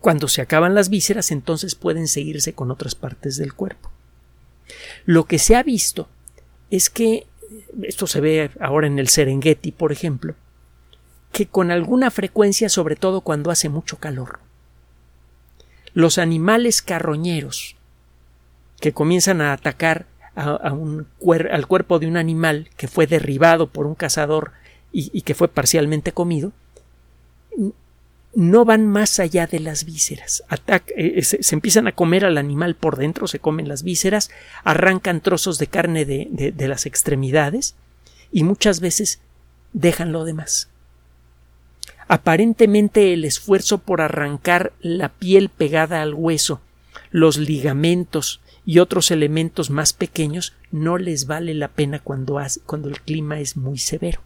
Cuando 0.00 0.28
se 0.28 0.40
acaban 0.40 0.74
las 0.74 0.88
vísceras, 0.88 1.30
entonces 1.30 1.74
pueden 1.74 2.06
seguirse 2.06 2.52
con 2.52 2.70
otras 2.70 2.94
partes 2.94 3.36
del 3.36 3.54
cuerpo. 3.54 3.90
Lo 5.04 5.24
que 5.24 5.38
se 5.38 5.56
ha 5.56 5.62
visto 5.62 6.08
es 6.70 6.90
que, 6.90 7.26
esto 7.82 8.06
se 8.06 8.20
ve 8.20 8.50
ahora 8.60 8.86
en 8.86 8.98
el 8.98 9.08
Serengeti, 9.08 9.72
por 9.72 9.92
ejemplo, 9.92 10.34
que 11.32 11.46
con 11.46 11.70
alguna 11.70 12.10
frecuencia, 12.10 12.68
sobre 12.68 12.96
todo 12.96 13.20
cuando 13.20 13.50
hace 13.50 13.68
mucho 13.68 13.98
calor, 13.98 14.38
los 15.92 16.18
animales 16.18 16.82
carroñeros 16.82 17.76
que 18.80 18.92
comienzan 18.92 19.40
a 19.40 19.52
atacar 19.52 20.06
al 20.36 21.66
cuerpo 21.66 21.98
de 21.98 22.06
un 22.06 22.16
animal 22.16 22.68
que 22.76 22.88
fue 22.88 23.06
derribado 23.06 23.68
por 23.68 23.86
un 23.86 23.94
cazador 23.94 24.52
y 24.92 25.22
que 25.22 25.34
fue 25.34 25.48
parcialmente 25.48 26.12
comido, 26.12 26.52
no 28.36 28.66
van 28.66 28.86
más 28.86 29.18
allá 29.18 29.46
de 29.46 29.60
las 29.60 29.84
vísceras. 29.84 30.44
Eh, 30.68 31.14
eh, 31.16 31.22
se, 31.22 31.54
empiezan 31.54 31.88
a 31.88 31.92
comer 31.92 32.26
al 32.26 32.36
animal 32.36 32.74
por 32.74 32.96
dentro, 32.96 33.26
se 33.26 33.38
comen 33.38 33.66
las 33.66 33.82
vísceras, 33.82 34.30
arrancan 34.62 35.22
trozos 35.22 35.58
de 35.58 35.66
carne 35.66 36.04
de, 36.04 36.52
de 36.54 36.68
las 36.68 36.84
extremidades 36.84 37.74
y 38.30 38.44
muchas 38.44 38.80
veces 38.80 39.20
dejan 39.72 40.12
lo 40.12 40.24
demás. 40.24 40.68
Aparentemente 42.08 43.14
el 43.14 43.24
esfuerzo 43.24 43.78
por 43.78 44.02
arrancar 44.02 44.74
la 44.80 45.08
piel 45.08 45.48
pegada 45.48 46.02
al 46.02 46.12
hueso, 46.12 46.60
los 47.10 47.38
ligamentos 47.38 48.40
y 48.66 48.80
otros 48.80 49.12
elementos 49.12 49.70
más 49.70 49.92
pequeños 49.92 50.54
no 50.72 50.98
les 50.98 51.26
vale 51.26 51.54
la 51.54 51.68
pena 51.68 52.00
cuando, 52.00 52.38
cuando 52.66 52.88
el 52.88 53.00
clima 53.00 53.38
es 53.38 53.56
muy 53.56 53.78
severo. 53.78 54.20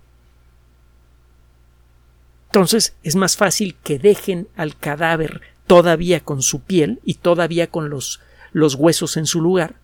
Entonces 2.46 2.96
es 3.03 3.14
más 3.14 3.37
fácil 3.37 3.76
que 3.85 3.98
dejen 3.98 4.48
al 4.57 4.76
cadáver 4.76 5.42
todavía 5.66 6.20
con 6.20 6.42
su 6.42 6.62
piel 6.62 7.00
y 7.05 7.14
todavía 7.14 7.68
con 7.68 7.90
los, 7.90 8.20
los 8.53 8.74
huesos 8.74 9.16
en 9.18 9.26
su 9.26 9.40
lugar. 9.40 9.76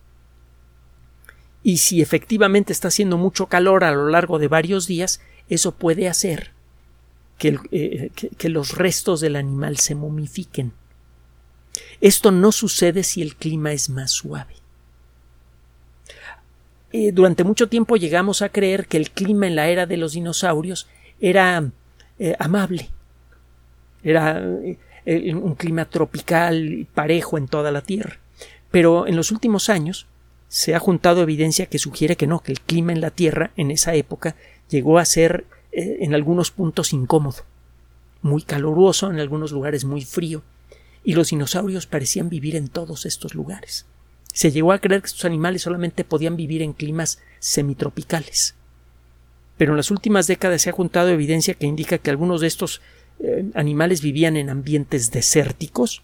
Y 1.63 1.77
si 1.77 2.01
efectivamente 2.01 2.73
está 2.73 2.89
haciendo 2.89 3.17
mucho 3.17 3.45
calor 3.45 3.83
a 3.83 3.91
lo 3.91 4.09
largo 4.09 4.39
de 4.39 4.47
varios 4.47 4.87
días, 4.87 5.21
eso 5.49 5.73
puede 5.73 6.09
hacer 6.09 6.51
que, 7.37 7.59
eh, 7.71 8.11
que, 8.37 8.49
los 8.49 8.75
restos 8.75 9.21
del 9.21 9.35
animal 9.35 9.77
se 9.77 9.95
momifiquen. 9.95 10.73
Esto 12.01 12.31
no 12.31 12.51
sucede 12.51 13.03
si 13.03 13.21
el 13.21 13.35
clima 13.35 13.73
es 13.73 13.89
más 13.89 14.11
suave. 14.11 14.55
Eh, 16.91 17.11
durante 17.11 17.43
mucho 17.43 17.67
tiempo 17.67 17.97
llegamos 17.97 18.41
a 18.41 18.49
creer 18.49 18.87
que 18.87 18.97
el 18.97 19.11
clima 19.11 19.47
en 19.47 19.55
la 19.55 19.67
era 19.67 19.85
de 19.85 19.97
los 19.97 20.13
dinosaurios 20.13 20.87
era 21.19 21.71
eh, 22.19 22.35
amable. 22.39 22.89
Era 24.03 24.41
eh, 25.05 25.33
un 25.33 25.55
clima 25.55 25.85
tropical 25.85 26.65
y 26.65 26.83
parejo 26.85 27.37
en 27.37 27.47
toda 27.47 27.71
la 27.71 27.81
Tierra. 27.81 28.19
Pero 28.71 29.07
en 29.07 29.15
los 29.15 29.31
últimos 29.31 29.69
años 29.69 30.07
se 30.47 30.75
ha 30.75 30.79
juntado 30.79 31.21
evidencia 31.21 31.65
que 31.65 31.79
sugiere 31.79 32.15
que 32.15 32.27
no, 32.27 32.41
que 32.41 32.51
el 32.51 32.61
clima 32.61 32.91
en 32.91 33.01
la 33.01 33.11
Tierra 33.11 33.51
en 33.57 33.71
esa 33.71 33.95
época 33.95 34.35
llegó 34.69 34.97
a 34.97 35.05
ser 35.05 35.45
eh, 35.71 35.99
en 36.01 36.13
algunos 36.13 36.51
puntos 36.51 36.93
incómodo, 36.93 37.43
muy 38.21 38.41
caluroso, 38.41 39.09
en 39.09 39.19
algunos 39.19 39.51
lugares 39.51 39.85
muy 39.85 40.03
frío, 40.03 40.43
y 41.07 41.13
los 41.13 41.29
dinosaurios 41.29 41.87
parecían 41.87 42.27
vivir 42.27 42.57
en 42.57 42.67
todos 42.67 43.05
estos 43.05 43.33
lugares. 43.33 43.85
Se 44.33 44.51
llegó 44.51 44.73
a 44.73 44.79
creer 44.79 44.99
que 44.99 45.07
estos 45.07 45.23
animales 45.23 45.61
solamente 45.61 46.03
podían 46.03 46.35
vivir 46.35 46.61
en 46.61 46.73
climas 46.73 47.21
semitropicales. 47.39 48.55
Pero 49.55 49.71
en 49.71 49.77
las 49.77 49.89
últimas 49.89 50.27
décadas 50.27 50.63
se 50.63 50.69
ha 50.69 50.73
juntado 50.73 51.07
evidencia 51.07 51.53
que 51.53 51.65
indica 51.65 51.97
que 51.97 52.09
algunos 52.09 52.41
de 52.41 52.47
estos 52.47 52.81
eh, 53.21 53.49
animales 53.53 54.01
vivían 54.01 54.35
en 54.35 54.49
ambientes 54.49 55.09
desérticos, 55.09 56.03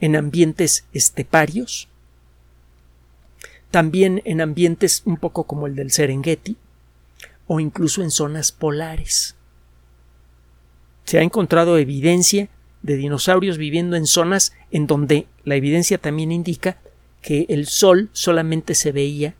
en 0.00 0.16
ambientes 0.16 0.84
esteparios, 0.92 1.86
también 3.70 4.22
en 4.24 4.40
ambientes 4.40 5.02
un 5.04 5.18
poco 5.18 5.44
como 5.44 5.68
el 5.68 5.76
del 5.76 5.92
Serengeti, 5.92 6.56
o 7.46 7.60
incluso 7.60 8.02
en 8.02 8.10
zonas 8.10 8.50
polares. 8.50 9.36
Se 11.04 11.20
ha 11.20 11.22
encontrado 11.22 11.78
evidencia 11.78 12.48
de 12.82 12.96
dinosaurios 12.96 13.58
viviendo 13.58 13.96
en 13.96 14.06
zonas 14.06 14.52
en 14.70 14.86
donde 14.86 15.26
la 15.44 15.56
evidencia 15.56 15.98
también 15.98 16.32
indica 16.32 16.78
que 17.22 17.46
el 17.48 17.66
sol 17.66 18.08
solamente 18.12 18.74
se 18.74 18.92
veía 18.92 19.34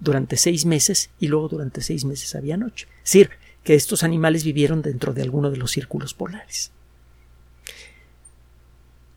durante 0.00 0.36
seis 0.36 0.66
meses 0.66 1.10
y 1.18 1.28
luego 1.28 1.48
durante 1.48 1.80
seis 1.80 2.04
meses 2.04 2.34
había 2.34 2.56
noche. 2.56 2.86
Es 2.98 3.12
decir, 3.12 3.30
que 3.64 3.74
estos 3.74 4.02
animales 4.02 4.44
vivieron 4.44 4.82
dentro 4.82 5.14
de 5.14 5.22
alguno 5.22 5.50
de 5.50 5.56
los 5.56 5.70
círculos 5.70 6.14
polares. 6.14 6.72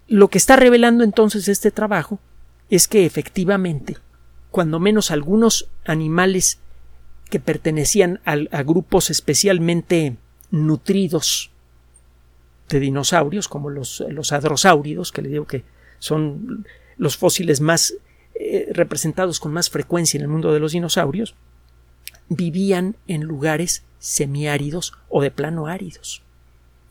Lo 0.07 0.29
que 0.29 0.37
está 0.37 0.55
revelando 0.55 1.03
entonces 1.03 1.47
este 1.47 1.71
trabajo 1.71 2.19
es 2.69 2.87
que 2.87 3.05
efectivamente, 3.05 3.97
cuando 4.51 4.79
menos 4.79 5.09
algunos 5.09 5.67
animales 5.83 6.59
que 7.29 7.39
pertenecían 7.39 8.19
a, 8.23 8.33
a 8.33 8.63
grupos 8.63 9.09
especialmente 9.09 10.15
nutridos 10.51 11.49
de 12.69 12.79
dinosaurios, 12.79 13.47
como 13.47 13.69
los, 13.69 14.03
los 14.09 14.31
hadrosáuridos, 14.31 15.11
que 15.11 15.21
le 15.21 15.29
digo 15.29 15.45
que 15.45 15.63
son 15.99 16.65
los 16.97 17.17
fósiles 17.17 17.61
más 17.61 17.93
eh, 18.35 18.69
representados 18.73 19.39
con 19.39 19.53
más 19.53 19.69
frecuencia 19.69 20.17
en 20.17 20.23
el 20.23 20.27
mundo 20.27 20.53
de 20.53 20.59
los 20.59 20.73
dinosaurios, 20.73 21.35
vivían 22.27 22.95
en 23.07 23.23
lugares 23.23 23.83
semiáridos 23.99 24.93
o 25.09 25.21
de 25.21 25.31
plano 25.31 25.67
áridos, 25.67 26.23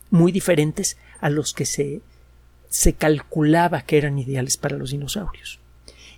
muy 0.09 0.31
diferentes 0.31 0.97
a 1.19 1.29
los 1.29 1.53
que 1.53 1.65
se, 1.65 2.01
se 2.69 2.93
calculaba 2.93 3.81
que 3.81 3.97
eran 3.97 4.17
ideales 4.17 4.57
para 4.57 4.77
los 4.77 4.91
dinosaurios. 4.91 5.59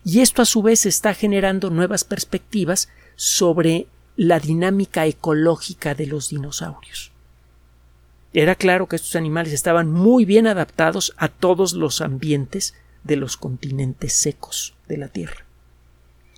Y 0.04 0.22
esto 0.22 0.41
a 0.41 0.46
su 0.46 0.62
vez 0.62 0.86
está 0.86 1.13
generando 1.13 1.70
nuevas 1.70 2.04
perspectivas 2.04 2.89
sobre 3.15 3.88
la 4.15 4.39
dinámica 4.39 5.06
ecológica 5.06 5.93
de 5.93 6.08
los 6.08 6.30
dinosaurios. 6.30 7.12
Era 8.38 8.54
claro 8.54 8.86
que 8.86 8.97
estos 8.97 9.15
animales 9.15 9.52
estaban 9.52 9.91
muy 9.91 10.23
bien 10.23 10.45
adaptados 10.45 11.15
a 11.17 11.28
todos 11.28 11.73
los 11.73 12.02
ambientes 12.02 12.76
de 13.04 13.15
los 13.15 13.36
continentes 13.36 14.13
secos 14.13 14.76
de 14.88 14.97
la 14.97 15.08
Tierra. 15.08 15.43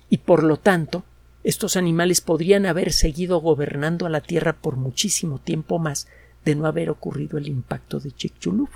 Y 0.08 0.16
por 0.16 0.42
lo 0.42 0.56
tanto, 0.56 1.04
estos 1.44 1.76
animales 1.76 2.22
podrían 2.22 2.64
haber 2.64 2.94
seguido 2.94 3.42
gobernando 3.42 4.06
a 4.06 4.08
la 4.08 4.22
Tierra 4.22 4.54
por 4.54 4.76
muchísimo 4.76 5.40
tiempo 5.40 5.78
más 5.78 6.08
de 6.42 6.54
no 6.54 6.64
haber 6.64 6.88
ocurrido 6.88 7.36
el 7.36 7.48
impacto 7.48 8.00
de 8.00 8.12
Chicxulub. 8.12 8.70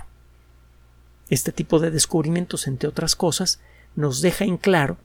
Este 1.31 1.51
tipo 1.51 1.79
de 1.79 1.89
descubrimientos, 1.89 2.67
entre 2.67 2.89
otras 2.89 3.15
cosas, 3.15 3.59
nos 3.95 4.21
deja 4.21 4.45
en 4.45 4.57
claro 4.57 4.97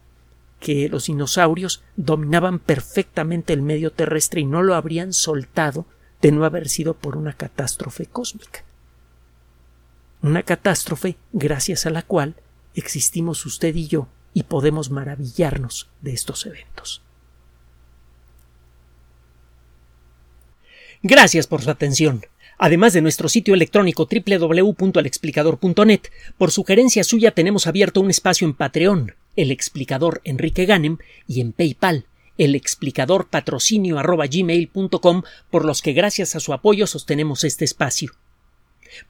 que 0.61 0.90
los 0.90 1.06
dinosaurios 1.06 1.83
dominaban 1.96 2.59
perfectamente 2.59 3.54
el 3.54 3.62
medio 3.62 3.92
terrestre 3.92 4.42
y 4.42 4.44
no 4.44 4.62
lo 4.62 4.74
habrían 4.74 5.14
soltado 5.14 5.87
de 6.22 6.33
no 6.33 6.44
haber 6.44 6.68
sido 6.68 6.94
por 6.94 7.16
una 7.16 7.33
catástrofe 7.33 8.06
cósmica. 8.06 8.64
Una 10.22 10.42
catástrofe 10.42 11.16
gracias 11.33 11.87
a 11.87 11.90
la 11.90 12.02
cual 12.02 12.35
existimos 12.74 13.46
usted 13.46 13.74
y 13.74 13.88
yo 13.88 14.06
y 14.35 14.42
podemos 14.44 14.90
maravillarnos 14.90 15.88
de 16.02 16.12
estos 16.12 16.46
eventos. 16.46 17.02
Gracias 21.02 21.46
por 21.46 21.62
su 21.62 21.70
atención. 21.70 22.26
Además 22.59 22.92
de 22.92 23.00
nuestro 23.00 23.30
sitio 23.30 23.54
electrónico 23.54 24.06
www.alexplicador.net, 24.06 26.00
por 26.37 26.50
sugerencia 26.50 27.04
suya 27.04 27.30
tenemos 27.30 27.66
abierto 27.66 28.02
un 28.02 28.11
espacio 28.11 28.46
en 28.46 28.52
Patreon, 28.52 29.14
el 29.35 29.50
explicador 29.50 30.20
Enrique 30.24 30.66
Ganem, 30.66 30.98
y 31.26 31.40
en 31.40 31.52
PayPal, 31.52 32.04
el 32.40 32.55
explicador 32.55 33.29
patrocinio 33.29 33.98
por 35.50 35.64
los 35.66 35.83
que 35.83 35.92
gracias 35.92 36.35
a 36.35 36.40
su 36.40 36.55
apoyo 36.55 36.87
sostenemos 36.87 37.44
este 37.44 37.66
espacio. 37.66 38.12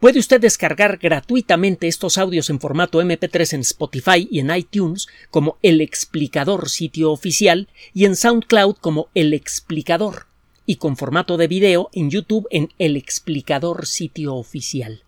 Puede 0.00 0.18
usted 0.18 0.40
descargar 0.40 0.98
gratuitamente 0.98 1.86
estos 1.86 2.18
audios 2.18 2.50
en 2.50 2.58
formato 2.58 3.00
MP3 3.00 3.54
en 3.54 3.60
Spotify 3.60 4.28
y 4.28 4.40
en 4.40 4.54
iTunes 4.54 5.06
como 5.30 5.58
El 5.62 5.80
Explicador 5.80 6.68
sitio 6.68 7.12
oficial 7.12 7.68
y 7.94 8.04
en 8.04 8.16
SoundCloud 8.16 8.74
como 8.80 9.10
El 9.14 9.32
Explicador 9.32 10.26
y 10.66 10.76
con 10.76 10.96
formato 10.96 11.36
de 11.36 11.46
video 11.46 11.88
en 11.92 12.10
YouTube 12.10 12.48
en 12.50 12.70
El 12.80 12.96
Explicador 12.96 13.86
sitio 13.86 14.34
oficial. 14.34 15.04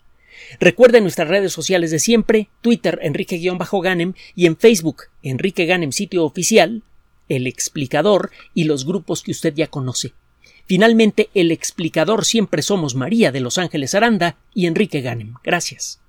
Recuerde 0.61 1.01
nuestras 1.01 1.27
redes 1.27 1.53
sociales 1.53 1.91
de 1.91 1.99
siempre, 1.99 2.49
Twitter 2.61 3.01
Enrique-Ganem 3.03 4.15
y 4.37 4.47
en 4.47 4.57
Facebook 4.57 5.05
Enrique 5.25 5.67
Ganem 5.67 5.91
sitio 5.91 6.25
oficial, 6.25 6.85
El 7.29 7.47
Explicador 7.47 8.31
y 8.55 8.65
los 8.65 8.85
grupos 8.85 9.23
que 9.23 9.31
usted 9.31 9.55
ya 9.55 9.69
conoce. 9.69 10.13
Finalmente, 10.67 11.31
el 11.35 11.51
explicador 11.51 12.25
siempre 12.25 12.63
somos 12.63 12.95
María 12.95 13.33
de 13.33 13.41
Los 13.41 13.59
Ángeles 13.59 13.95
Aranda 13.95 14.37
y 14.55 14.67
Enrique 14.67 15.01
Ganem. 15.01 15.35
Gracias. 15.43 16.02